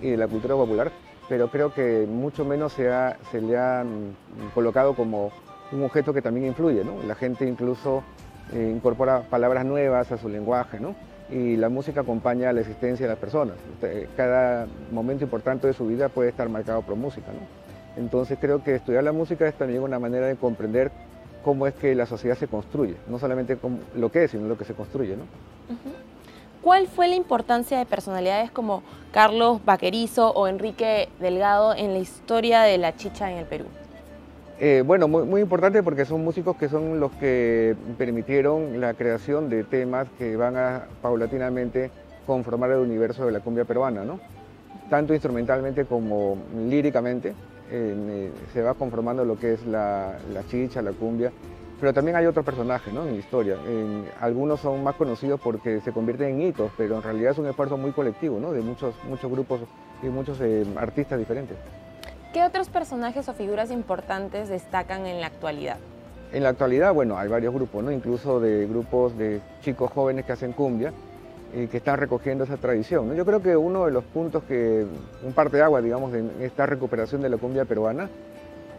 y 0.00 0.10
de 0.10 0.16
la 0.16 0.28
cultura 0.28 0.54
popular 0.54 0.90
pero 1.28 1.48
creo 1.48 1.72
que 1.72 2.06
mucho 2.06 2.44
menos 2.44 2.74
se, 2.74 2.82
le 3.40 3.56
ha 3.56 3.84
colocado 4.54 4.94
como 4.94 5.32
un 5.72 5.82
objeto 5.82 6.12
que 6.12 6.20
también 6.20 6.46
influye. 6.46 6.84
La 7.06 7.14
gente 7.14 7.46
incluso 7.46 8.02
eh, 8.52 8.70
incorpora 8.74 9.22
palabras 9.22 9.64
nuevas 9.64 10.12
a 10.12 10.18
su 10.18 10.28
lenguaje, 10.28 10.78
¿no? 10.78 10.94
Y 11.32 11.56
la 11.56 11.70
música 11.70 12.02
acompaña 12.02 12.50
a 12.50 12.52
la 12.52 12.60
existencia 12.60 13.06
de 13.06 13.12
las 13.12 13.18
personas. 13.18 13.56
Cada 14.16 14.66
momento 14.90 15.24
importante 15.24 15.66
de 15.66 15.72
su 15.72 15.86
vida 15.86 16.08
puede 16.10 16.28
estar 16.28 16.48
marcado 16.48 16.82
por 16.82 16.94
música, 16.94 17.28
¿no? 17.28 18.00
Entonces 18.00 18.38
creo 18.40 18.62
que 18.62 18.74
estudiar 18.74 19.02
la 19.02 19.12
música 19.12 19.48
es 19.48 19.54
también 19.54 19.82
una 19.82 19.98
manera 19.98 20.26
de 20.26 20.36
comprender 20.36 20.90
cómo 21.42 21.66
es 21.66 21.74
que 21.74 21.94
la 21.94 22.06
sociedad 22.06 22.36
se 22.36 22.48
construye, 22.48 22.96
no 23.08 23.18
solamente 23.18 23.58
lo 23.96 24.12
que 24.12 24.24
es, 24.24 24.30
sino 24.30 24.46
lo 24.46 24.56
que 24.56 24.64
se 24.64 24.74
construye, 24.74 25.16
¿no? 25.16 25.24
¿Cuál 26.62 26.86
fue 26.86 27.08
la 27.08 27.16
importancia 27.16 27.78
de 27.78 27.86
personalidades 27.86 28.50
como 28.50 28.82
Carlos 29.10 29.64
Vaquerizo 29.64 30.30
o 30.30 30.46
Enrique 30.46 31.08
Delgado 31.18 31.74
en 31.74 31.92
la 31.92 31.98
historia 31.98 32.62
de 32.62 32.78
la 32.78 32.94
chicha 32.94 33.32
en 33.32 33.38
el 33.38 33.46
Perú? 33.46 33.64
Eh, 34.64 34.84
bueno, 34.86 35.08
muy, 35.08 35.40
importante 35.40 35.82
porque 35.82 36.04
son 36.04 36.22
músicos 36.22 36.56
que 36.56 36.68
son 36.68 37.00
los 37.00 37.10
que 37.16 37.74
permitieron 37.98 38.80
la 38.80 38.94
creación 38.94 39.50
de 39.50 39.64
temas 39.64 40.06
que 40.16 40.36
van 40.36 40.56
a 40.56 40.84
paulatinamente 41.02 41.90
conformar 42.28 42.70
el 42.70 42.78
universo 42.78 43.26
de 43.26 43.32
la 43.32 43.40
cumbia 43.40 43.64
peruana, 43.64 44.04
¿no? 44.04 44.20
Tanto 44.88 45.14
instrumentalmente 45.14 45.84
como 45.84 46.36
líricamente 46.68 47.34
eh, 47.72 48.30
se 48.52 48.62
va 48.62 48.74
conformando 48.74 49.24
lo 49.24 49.36
que 49.36 49.54
es 49.54 49.66
la, 49.66 50.16
chicha, 50.48 50.80
la 50.80 50.92
cumbia, 50.92 51.32
pero 51.80 51.92
también 51.92 52.16
hay 52.16 52.26
otros 52.26 52.46
personajes 52.46 52.94
¿no? 52.94 53.02
en 53.02 53.14
la 53.14 53.18
historia. 53.18 53.56
En, 53.66 54.04
algunos 54.20 54.60
son 54.60 54.84
más 54.84 54.94
conocidos 54.94 55.40
porque 55.40 55.80
se 55.80 55.90
convierten 55.90 56.36
en 56.36 56.40
hitos, 56.40 56.70
pero 56.76 56.94
en 56.94 57.02
realidad 57.02 57.32
es 57.32 57.38
un 57.38 57.48
esfuerzo 57.48 57.76
muy 57.76 57.90
colectivo 57.90 58.38
¿no? 58.38 58.52
de 58.52 58.60
muchos, 58.60 58.94
muchos 59.08 59.28
grupos 59.28 59.62
y 60.04 60.06
muchos 60.06 60.40
eh, 60.40 60.64
artistas 60.76 61.18
diferentes. 61.18 61.56
¿Qué 62.32 62.42
otros 62.42 62.70
personajes 62.70 63.28
o 63.28 63.34
figuras 63.34 63.70
importantes 63.70 64.48
destacan 64.48 65.06
en 65.06 65.20
la 65.20 65.26
actualidad? 65.26 65.76
En 66.32 66.42
la 66.42 66.48
actualidad, 66.48 66.94
bueno, 66.94 67.18
hay 67.18 67.28
varios 67.28 67.52
grupos, 67.52 67.84
¿no? 67.84 67.92
incluso 67.92 68.40
de 68.40 68.66
grupos 68.66 69.18
de 69.18 69.42
chicos 69.60 69.90
jóvenes 69.92 70.24
que 70.24 70.32
hacen 70.32 70.52
cumbia 70.52 70.94
y 71.54 71.66
que 71.66 71.76
están 71.76 71.98
recogiendo 71.98 72.44
esa 72.44 72.56
tradición. 72.56 73.08
¿no? 73.08 73.14
Yo 73.14 73.26
creo 73.26 73.42
que 73.42 73.54
uno 73.54 73.84
de 73.84 73.92
los 73.92 74.02
puntos 74.04 74.44
que, 74.44 74.86
un 75.22 75.32
parte 75.34 75.58
de 75.58 75.62
agua, 75.62 75.82
digamos, 75.82 76.14
en 76.14 76.30
esta 76.40 76.64
recuperación 76.64 77.20
de 77.20 77.28
la 77.28 77.36
cumbia 77.36 77.66
peruana 77.66 78.08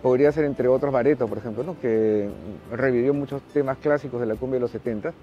podría 0.02 0.32
ser 0.32 0.46
entre 0.46 0.68
otros 0.68 0.92
Bareto, 0.92 1.28
por 1.28 1.38
ejemplo, 1.38 1.64
¿no? 1.64 1.80
que 1.80 2.28
revivió 2.72 3.14
muchos 3.14 3.44
temas 3.54 3.78
clásicos 3.78 4.20
de 4.20 4.26
la 4.26 4.34
cumbia 4.34 4.56
de 4.56 4.62
los 4.62 4.72
70, 4.72 5.14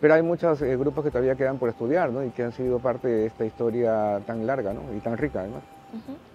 pero 0.00 0.14
hay 0.14 0.22
muchos 0.22 0.62
eh, 0.62 0.76
grupos 0.76 1.02
que 1.02 1.10
todavía 1.10 1.34
quedan 1.34 1.58
por 1.58 1.70
estudiar 1.70 2.10
¿no? 2.10 2.22
y 2.22 2.30
que 2.30 2.44
han 2.44 2.52
sido 2.52 2.78
parte 2.78 3.08
de 3.08 3.26
esta 3.26 3.44
historia 3.44 4.20
tan 4.24 4.46
larga 4.46 4.72
¿no? 4.72 4.82
y 4.96 5.00
tan 5.00 5.18
rica 5.18 5.40
además. 5.40 5.64
Uh 5.92 5.96
-huh. 5.96 6.33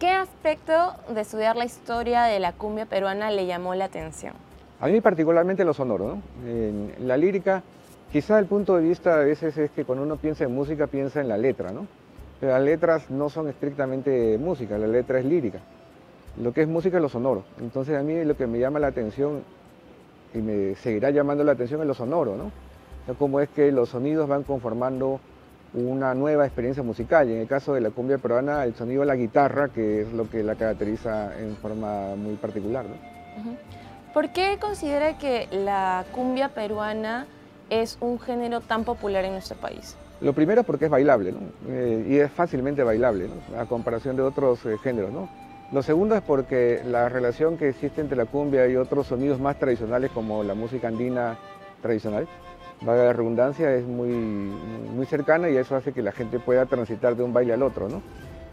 ¿Qué 0.00 0.08
aspecto 0.08 0.94
de 1.14 1.20
estudiar 1.20 1.56
la 1.56 1.66
historia 1.66 2.22
de 2.22 2.40
la 2.40 2.52
cumbia 2.52 2.86
peruana 2.86 3.30
le 3.30 3.46
llamó 3.46 3.74
la 3.74 3.84
atención? 3.84 4.32
A 4.80 4.88
mí 4.88 5.00
particularmente 5.00 5.64
lo 5.64 5.74
sonoro, 5.74 6.16
¿no? 6.16 6.22
La 7.00 7.16
lírica, 7.16 7.62
quizá 8.10 8.38
el 8.38 8.46
punto 8.46 8.76
de 8.76 8.82
vista 8.82 9.14
a 9.14 9.18
veces 9.18 9.56
es 9.58 9.70
que 9.70 9.84
cuando 9.84 10.02
uno 10.02 10.16
piensa 10.16 10.44
en 10.44 10.54
música 10.54 10.86
piensa 10.86 11.20
en 11.20 11.28
la 11.28 11.36
letra, 11.36 11.70
¿no? 11.70 11.86
Pero 12.40 12.52
las 12.52 12.62
letras 12.62 13.10
no 13.10 13.28
son 13.28 13.48
estrictamente 13.48 14.38
música, 14.38 14.78
la 14.78 14.86
letra 14.86 15.18
es 15.18 15.24
lírica 15.26 15.60
lo 16.38 16.52
que 16.52 16.62
es 16.62 16.68
música 16.68 16.96
es 16.96 17.02
lo 17.02 17.08
sonoro. 17.08 17.44
Entonces 17.60 17.96
a 17.96 18.02
mí 18.02 18.24
lo 18.24 18.36
que 18.36 18.46
me 18.46 18.58
llama 18.58 18.78
la 18.78 18.88
atención 18.88 19.42
y 20.34 20.38
me 20.38 20.74
seguirá 20.76 21.10
llamando 21.10 21.44
la 21.44 21.52
atención 21.52 21.80
es 21.80 21.86
lo 21.86 21.94
sonoro, 21.94 22.36
¿no? 22.36 22.50
O 23.08 23.14
cómo 23.14 23.40
es 23.40 23.48
que 23.48 23.72
los 23.72 23.90
sonidos 23.90 24.28
van 24.28 24.44
conformando 24.44 25.20
una 25.74 26.14
nueva 26.14 26.44
experiencia 26.44 26.82
musical. 26.82 27.28
Y 27.28 27.32
en 27.32 27.40
el 27.40 27.46
caso 27.46 27.74
de 27.74 27.80
la 27.80 27.90
cumbia 27.90 28.18
peruana, 28.18 28.64
el 28.64 28.74
sonido 28.74 29.00
de 29.00 29.06
la 29.06 29.16
guitarra, 29.16 29.68
que 29.68 30.02
es 30.02 30.12
lo 30.12 30.28
que 30.28 30.42
la 30.42 30.54
caracteriza 30.54 31.38
en 31.38 31.56
forma 31.56 32.16
muy 32.16 32.34
particular, 32.34 32.84
¿no? 32.86 32.96
¿Por 34.12 34.30
qué 34.30 34.58
considera 34.60 35.16
que 35.18 35.46
la 35.52 36.04
cumbia 36.12 36.48
peruana 36.48 37.26
es 37.70 37.96
un 38.00 38.18
género 38.18 38.60
tan 38.60 38.84
popular 38.84 39.24
en 39.24 39.32
nuestro 39.32 39.56
país? 39.56 39.96
Lo 40.20 40.32
primero 40.32 40.64
porque 40.64 40.86
es 40.86 40.90
bailable, 40.90 41.32
¿no? 41.32 41.38
Eh, 41.68 42.06
y 42.08 42.18
es 42.18 42.30
fácilmente 42.30 42.82
bailable, 42.82 43.28
¿no? 43.28 43.58
a 43.58 43.66
comparación 43.66 44.16
de 44.16 44.22
otros 44.22 44.66
eh, 44.66 44.76
géneros. 44.82 45.12
¿no? 45.12 45.28
Lo 45.72 45.82
segundo 45.82 46.16
es 46.16 46.22
porque 46.22 46.82
la 46.84 47.08
relación 47.08 47.56
que 47.56 47.68
existe 47.68 48.00
entre 48.00 48.16
la 48.16 48.26
cumbia 48.26 48.66
y 48.66 48.76
otros 48.76 49.06
sonidos 49.06 49.38
más 49.38 49.58
tradicionales 49.58 50.10
como 50.10 50.42
la 50.42 50.54
música 50.54 50.88
andina 50.88 51.38
tradicional, 51.80 52.26
valga 52.82 53.04
la 53.04 53.12
redundancia, 53.12 53.74
es 53.74 53.84
muy, 53.84 54.10
muy 54.10 55.06
cercana 55.06 55.50
y 55.50 55.56
eso 55.56 55.76
hace 55.76 55.92
que 55.92 56.02
la 56.02 56.12
gente 56.12 56.38
pueda 56.38 56.66
transitar 56.66 57.16
de 57.16 57.22
un 57.22 57.32
baile 57.32 57.52
al 57.52 57.62
otro. 57.62 57.88
¿no? 57.88 58.02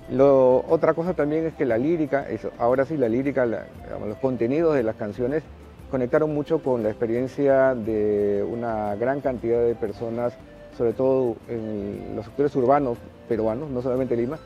Lo, 0.10 0.64
otra 0.68 0.94
cosa 0.94 1.14
también 1.14 1.46
es 1.46 1.54
que 1.54 1.66
la 1.66 1.78
lírica, 1.78 2.28
eso, 2.30 2.52
ahora 2.60 2.86
sí 2.86 2.98
la 2.98 3.10
lírica, 3.10 3.46
los 3.46 4.18
contenidos 4.22 4.76
de 4.76 4.84
las 4.84 4.96
canciones 4.96 5.44
conectaron 5.92 6.34
mucho 6.34 6.60
con 6.60 6.84
la 6.84 6.90
experiencia 6.90 7.74
de 7.74 8.46
una 8.50 8.96
gran 8.96 9.22
cantidad 9.22 9.64
de 9.64 9.76
personas, 9.76 10.34
sobre 10.78 10.94
todo 10.94 11.36
en 11.48 12.16
los 12.16 12.26
sectores 12.26 12.56
urbanos 12.56 12.98
peruanos, 13.30 13.70
no 13.70 13.82
solamente 13.82 14.16
Lima, 14.16 14.38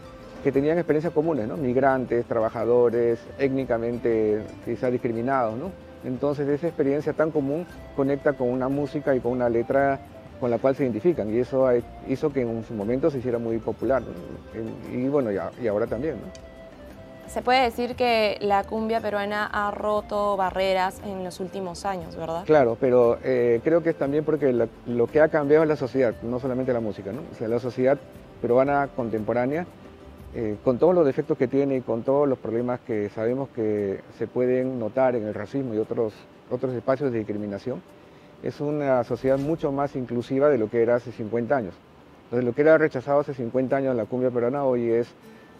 que 0.43 0.51
tenían 0.51 0.77
experiencias 0.77 1.13
comunes, 1.13 1.47
¿no? 1.47 1.57
migrantes, 1.57 2.25
trabajadores, 2.25 3.19
étnicamente 3.37 4.41
quizás 4.65 4.91
discriminados. 4.91 5.57
¿no? 5.57 5.90
Entonces 6.03 6.47
esa 6.47 6.67
experiencia 6.67 7.13
tan 7.13 7.31
común 7.31 7.65
conecta 7.95 8.33
con 8.33 8.49
una 8.49 8.69
música 8.69 9.15
y 9.15 9.19
con 9.19 9.33
una 9.33 9.49
letra 9.49 9.99
con 10.41 10.49
la 10.49 10.57
cual 10.57 10.75
se 10.75 10.83
identifican 10.83 11.33
y 11.33 11.37
eso 11.37 11.67
hizo 12.07 12.33
que 12.33 12.41
en 12.41 12.63
su 12.65 12.73
momento 12.73 13.11
se 13.11 13.19
hiciera 13.19 13.37
muy 13.37 13.59
popular 13.59 14.01
y, 14.91 15.07
bueno, 15.07 15.29
y, 15.31 15.67
ahora 15.67 15.85
también. 15.85 16.15
Se 17.27 17.43
puede 17.43 17.61
decir 17.61 17.95
que 17.95 18.37
la 18.41 18.63
cumbia 18.63 18.99
peruana 18.99 19.45
ha 19.45 19.71
roto 19.71 20.35
barreras 20.35 20.99
en 21.05 21.23
los 21.23 21.39
últimos 21.39 21.85
años, 21.85 22.15
¿verdad? 22.17 22.43
Claro, 22.45 22.75
pero 22.77 23.19
eh, 23.23 23.61
creo 23.63 23.83
que 23.83 23.91
es 23.91 23.95
también 23.95 24.25
porque 24.25 24.51
lo 24.51 25.07
que 25.07 25.21
ha 25.21 25.29
cambiado 25.29 25.63
es 25.63 25.69
la 25.69 25.77
sociedad, 25.77 26.13
no 26.23 26.39
solamente 26.39 26.73
la 26.73 26.81
música, 26.81 27.13
¿no? 27.13 27.21
O 27.31 27.35
sea, 27.35 27.47
la 27.47 27.59
sociedad 27.59 27.97
peruana 28.41 28.89
contemporánea, 28.95 29.65
eh, 30.33 30.57
con 30.63 30.77
todos 30.77 30.95
los 30.95 31.05
defectos 31.05 31.37
que 31.37 31.47
tiene 31.47 31.77
y 31.77 31.81
con 31.81 32.03
todos 32.03 32.27
los 32.27 32.39
problemas 32.39 32.79
que 32.81 33.09
sabemos 33.09 33.49
que 33.49 33.99
se 34.17 34.27
pueden 34.27 34.79
notar 34.79 35.15
en 35.15 35.23
el 35.23 35.33
racismo 35.33 35.73
y 35.73 35.77
otros, 35.77 36.13
otros 36.49 36.73
espacios 36.73 37.11
de 37.11 37.17
discriminación, 37.17 37.81
es 38.41 38.61
una 38.61 39.03
sociedad 39.03 39.37
mucho 39.37 39.73
más 39.73 39.95
inclusiva 39.95 40.49
de 40.49 40.57
lo 40.57 40.69
que 40.69 40.81
era 40.81 40.95
hace 40.95 41.11
50 41.11 41.55
años. 41.55 41.73
Entonces, 42.25 42.45
lo 42.45 42.53
que 42.55 42.61
era 42.61 42.77
rechazado 42.77 43.19
hace 43.19 43.33
50 43.33 43.75
años 43.75 43.91
en 43.91 43.97
la 43.97 44.05
cumbia 44.05 44.31
peruana 44.31 44.63
hoy 44.63 44.89
es 44.89 45.09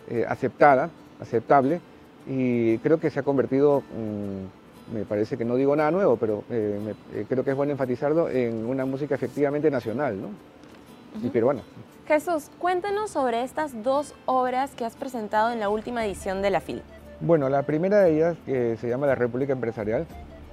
eh, 0.10 0.26
aceptada, 0.28 0.90
aceptable, 1.20 1.82
y 2.26 2.78
creo 2.78 2.98
que 2.98 3.10
se 3.10 3.20
ha 3.20 3.24
convertido, 3.24 3.82
mm, 3.82 4.96
me 4.96 5.04
parece 5.04 5.38
que 5.38 5.44
no 5.44 5.58
digo 5.58 5.76
nada 5.76 5.92
nuevo, 5.92 6.16
pero 6.16 6.46
eh, 6.50 6.94
creo 7.28 7.44
que 7.44 7.52
es 7.52 7.58
bueno 7.58 7.74
enfatizarlo, 7.74 8.30
en 8.30 8.66
una 8.66 8.86
música 8.86 9.16
efectivamente 9.16 9.70
nacional 9.70 10.22
¿no? 10.22 10.30
y 11.22 11.30
peruana. 11.30 11.62
Jesús, 12.12 12.52
cuéntanos 12.60 13.12
sobre 13.12 13.42
estas 13.42 13.84
dos 13.84 14.16
obras 14.26 14.76
que 14.76 14.84
has 14.84 14.98
presentado 14.98 15.54
en 15.54 15.62
la 15.62 15.70
última 15.70 16.06
edición 16.06 16.42
de 16.42 16.50
la 16.50 16.60
FIL. 16.60 16.82
Bueno, 17.22 17.48
la 17.48 17.64
primera 17.64 18.02
de 18.02 18.14
ellas, 18.14 18.38
que 18.46 18.76
se 18.76 18.90
llama 18.90 19.08
La 19.08 19.16
República 19.16 19.54
Empresarial, 19.54 20.06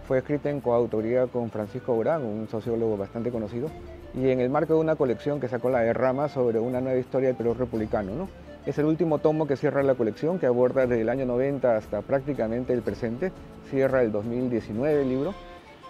fue 0.07 0.18
escrita 0.18 0.51
en 0.51 0.61
coautoría 0.61 1.27
con 1.27 1.51
Francisco 1.51 1.94
Urán, 1.94 2.25
un 2.25 2.47
sociólogo 2.49 2.97
bastante 2.97 3.33
conocido, 3.33 3.71
y 4.14 4.29
en 4.29 4.38
el 4.38 4.51
marco 4.51 4.75
de 4.75 4.79
una 4.79 4.94
colección 4.94 5.40
que 5.40 5.49
sacó 5.49 5.68
la 5.68 5.81
Derrama 5.81 6.29
sobre 6.29 6.61
una 6.61 6.81
nueva 6.81 6.97
historia 6.97 7.27
del 7.27 7.37
Perú 7.37 7.55
republicano. 7.55 8.12
¿no? 8.14 8.29
Es 8.64 8.79
el 8.79 8.85
último 8.85 9.18
tomo 9.18 9.49
que 9.49 9.57
cierra 9.57 9.83
la 9.83 9.97
colección, 9.97 10.38
que 10.38 10.47
aborda 10.47 10.87
desde 10.87 11.03
el 11.03 11.09
año 11.09 11.27
90 11.27 11.77
hasta 11.77 12.03
prácticamente 12.03 12.73
el 12.73 12.83
presente, 12.83 13.33
cierra 13.68 14.03
el 14.03 14.12
2019 14.12 15.03
el 15.03 15.09
libro, 15.09 15.35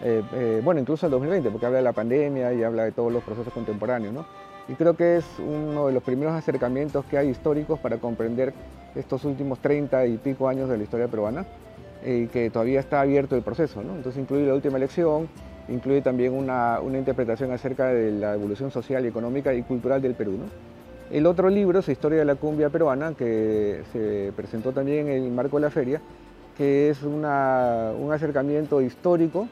eh, 0.00 0.22
eh, 0.32 0.62
bueno, 0.64 0.80
incluso 0.80 1.04
el 1.04 1.12
2020, 1.12 1.50
porque 1.50 1.66
habla 1.66 1.78
de 1.78 1.84
la 1.84 1.92
pandemia 1.92 2.54
y 2.54 2.62
habla 2.62 2.84
de 2.84 2.92
todos 2.92 3.12
los 3.12 3.22
procesos 3.22 3.52
contemporáneos. 3.52 4.14
¿no? 4.14 4.47
Y 4.68 4.74
creo 4.74 4.94
que 4.94 5.16
es 5.16 5.24
uno 5.38 5.86
de 5.86 5.92
los 5.92 6.02
primeros 6.02 6.34
acercamientos 6.34 7.04
que 7.06 7.16
hay 7.16 7.28
históricos 7.30 7.78
para 7.80 7.96
comprender 7.96 8.52
estos 8.94 9.24
últimos 9.24 9.58
30 9.60 10.06
y 10.06 10.18
pico 10.18 10.48
años 10.48 10.68
de 10.68 10.76
la 10.76 10.84
historia 10.84 11.08
peruana 11.08 11.46
y 12.04 12.26
que 12.26 12.50
todavía 12.50 12.80
está 12.80 13.00
abierto 13.00 13.34
el 13.34 13.42
proceso. 13.42 13.82
¿no? 13.82 13.96
Entonces 13.96 14.20
incluye 14.20 14.46
la 14.46 14.54
última 14.54 14.76
elección, 14.76 15.28
incluye 15.68 16.02
también 16.02 16.34
una, 16.34 16.80
una, 16.80 16.98
interpretación 16.98 17.50
acerca 17.50 17.88
de 17.88 18.12
la 18.12 18.34
evolución 18.34 18.70
social, 18.70 19.04
económica 19.06 19.54
y 19.54 19.62
cultural 19.62 20.02
del 20.02 20.14
Perú. 20.14 20.38
El 21.10 21.26
otro 21.26 21.48
libro 21.48 21.78
es 21.78 21.88
Historia 21.88 22.18
de 22.18 22.24
la 22.26 22.34
cumbia 22.34 22.68
peruana, 22.68 23.14
que 23.14 23.82
se 23.92 24.32
presentó 24.36 24.72
también 24.72 25.08
en 25.08 25.24
el 25.24 25.30
marco 25.30 25.56
de 25.56 25.62
la 25.62 25.70
feria, 25.70 26.02
que 26.56 26.90
es 26.90 27.02
una, 27.02 27.92
un 27.98 28.12
acercamiento 28.12 28.82
histórico, 28.82 29.48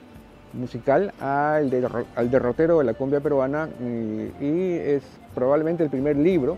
musical, 0.52 1.12
al, 1.20 1.70
derrotero 1.70 2.78
de 2.78 2.84
la 2.84 2.94
cumbia 2.94 3.20
peruana 3.20 3.68
y, 3.80 4.44
y 4.44 4.72
es 4.72 5.02
probablemente 5.34 5.82
el 5.84 5.90
primer 5.90 6.16
libro, 6.16 6.56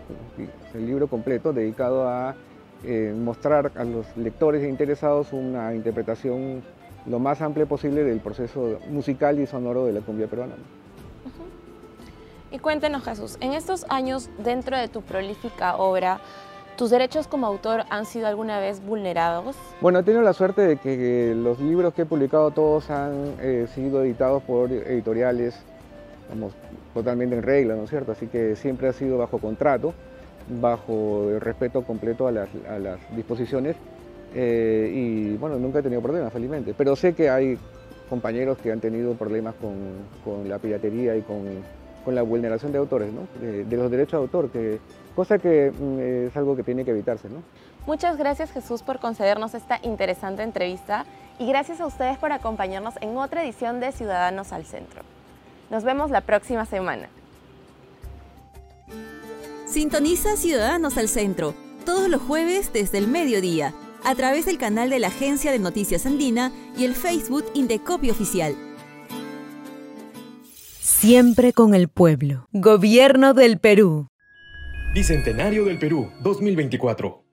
el 0.73 0.85
libro 0.85 1.07
completo 1.07 1.51
dedicado 1.51 2.07
a 2.07 2.35
eh, 2.85 3.13
mostrar 3.13 3.73
a 3.75 3.83
los 3.83 4.05
lectores 4.15 4.63
e 4.63 4.69
interesados 4.69 5.33
una 5.33 5.75
interpretación 5.75 6.63
lo 7.05 7.19
más 7.19 7.41
amplia 7.41 7.65
posible 7.65 8.05
del 8.05 8.21
proceso 8.21 8.79
musical 8.89 9.37
y 9.39 9.45
sonoro 9.45 9.85
de 9.85 9.91
la 9.91 9.99
cumbia 9.99 10.27
peruana. 10.27 10.55
Y 12.51 12.59
cuéntenos 12.59 13.03
Jesús, 13.03 13.37
en 13.41 13.51
estos 13.51 13.85
años 13.89 14.29
dentro 14.37 14.77
de 14.77 14.87
tu 14.87 15.01
prolífica 15.01 15.75
obra, 15.75 16.21
¿tus 16.79 16.91
derechos 16.91 17.27
como 17.27 17.45
autor 17.45 17.83
han 17.89 18.05
sido 18.05 18.27
alguna 18.27 18.57
vez 18.57 18.81
vulnerados? 18.81 19.57
Bueno, 19.81 19.99
he 19.99 20.03
tenido 20.03 20.23
la 20.23 20.31
suerte 20.31 20.61
de 20.61 20.77
que 20.77 21.35
los 21.35 21.59
libros 21.59 21.93
que 21.93 22.03
he 22.03 22.05
publicado 22.05 22.51
todos 22.51 22.89
han 22.89 23.33
eh, 23.41 23.67
sido 23.75 24.01
editados 24.01 24.41
por 24.43 24.71
editoriales, 24.71 25.59
vamos, 26.29 26.53
totalmente 26.93 27.35
en 27.35 27.43
regla, 27.43 27.75
¿no 27.75 27.83
es 27.83 27.89
cierto? 27.89 28.13
Así 28.13 28.27
que 28.27 28.55
siempre 28.55 28.87
ha 28.87 28.93
sido 28.93 29.17
bajo 29.17 29.39
contrato 29.39 29.93
bajo 30.61 31.29
el 31.29 31.41
respeto 31.41 31.83
completo 31.83 32.27
a 32.27 32.31
las, 32.31 32.47
disposiciones 33.13 33.75
eh, 34.33 34.89
y 34.95 35.35
bueno, 35.35 35.57
nunca 35.57 35.79
he 35.79 35.83
tenido 35.83 36.01
problemas, 36.01 36.31
felizmente, 36.31 36.73
pero 36.77 36.95
sé 36.95 37.13
que 37.13 37.29
hay 37.29 37.57
compañeros 38.09 38.57
que 38.57 38.71
han 38.71 38.79
tenido 38.79 39.15
problemas 39.15 39.53
con, 40.23 40.47
la 40.47 40.57
piratería 40.59 41.17
y 41.17 41.23
con, 41.23 41.43
la 42.15 42.21
vulneración 42.23 42.71
de 42.71 42.79
autores, 42.79 43.09
de, 43.39 43.77
los 43.77 43.91
derechos 43.91 44.13
de 44.13 44.17
autor, 44.17 44.49
que, 44.49 44.79
cosa 45.19 45.37
que 45.37 45.73
mm, 45.77 46.27
es 46.29 46.37
algo 46.37 46.55
que 46.55 46.63
tiene 46.63 46.85
que 46.85 46.91
evitarse. 46.91 47.27
¿no? 47.27 47.43
Muchas 47.85 48.17
gracias 48.17 48.53
Jesús 48.53 48.83
por 48.83 48.99
concedernos 48.99 49.53
esta 49.53 49.77
interesante 49.83 50.43
entrevista 50.43 51.03
y 51.37 51.45
gracias 51.45 51.81
a 51.81 51.87
ustedes 51.87 52.17
por 52.17 52.31
acompañarnos 52.31 52.93
en 53.01 53.17
otra 53.17 53.43
edición 53.43 53.81
de 53.81 53.91
Ciudadanos 53.91 54.53
al 54.53 54.63
Centro. 54.63 55.01
Nos 55.69 55.83
vemos 55.83 56.09
la 56.09 56.21
próxima 56.21 56.65
semana. 56.65 57.09
Sintoniza 59.65 60.37
Ciudadanos 60.37 60.97
al 60.97 61.09
Centro 61.09 61.53
todos 61.85 62.07
los 62.07 62.21
jueves 62.21 62.71
desde 62.71 62.97
el 62.97 63.09
mediodía 63.09 63.73
a 64.05 64.15
través 64.15 64.45
del 64.45 64.57
canal 64.57 64.89
de 64.89 64.99
la 64.99 65.07
Agencia 65.07 65.51
de 65.51 65.59
Noticias 65.59 66.05
Andina 66.05 66.53
y 66.77 66.85
el 66.85 66.95
Facebook 66.95 67.43
Indecopio 67.55 68.13
Oficial. 68.13 68.55
Siempre 70.79 71.51
con 71.51 71.75
el 71.75 71.89
pueblo. 71.89 72.47
Gobierno 72.53 73.33
del 73.33 73.59
Perú. 73.59 74.08
Bicentenario 74.91 75.65
del 75.65 75.77
Perú 75.77 76.09
2024. 76.23 77.28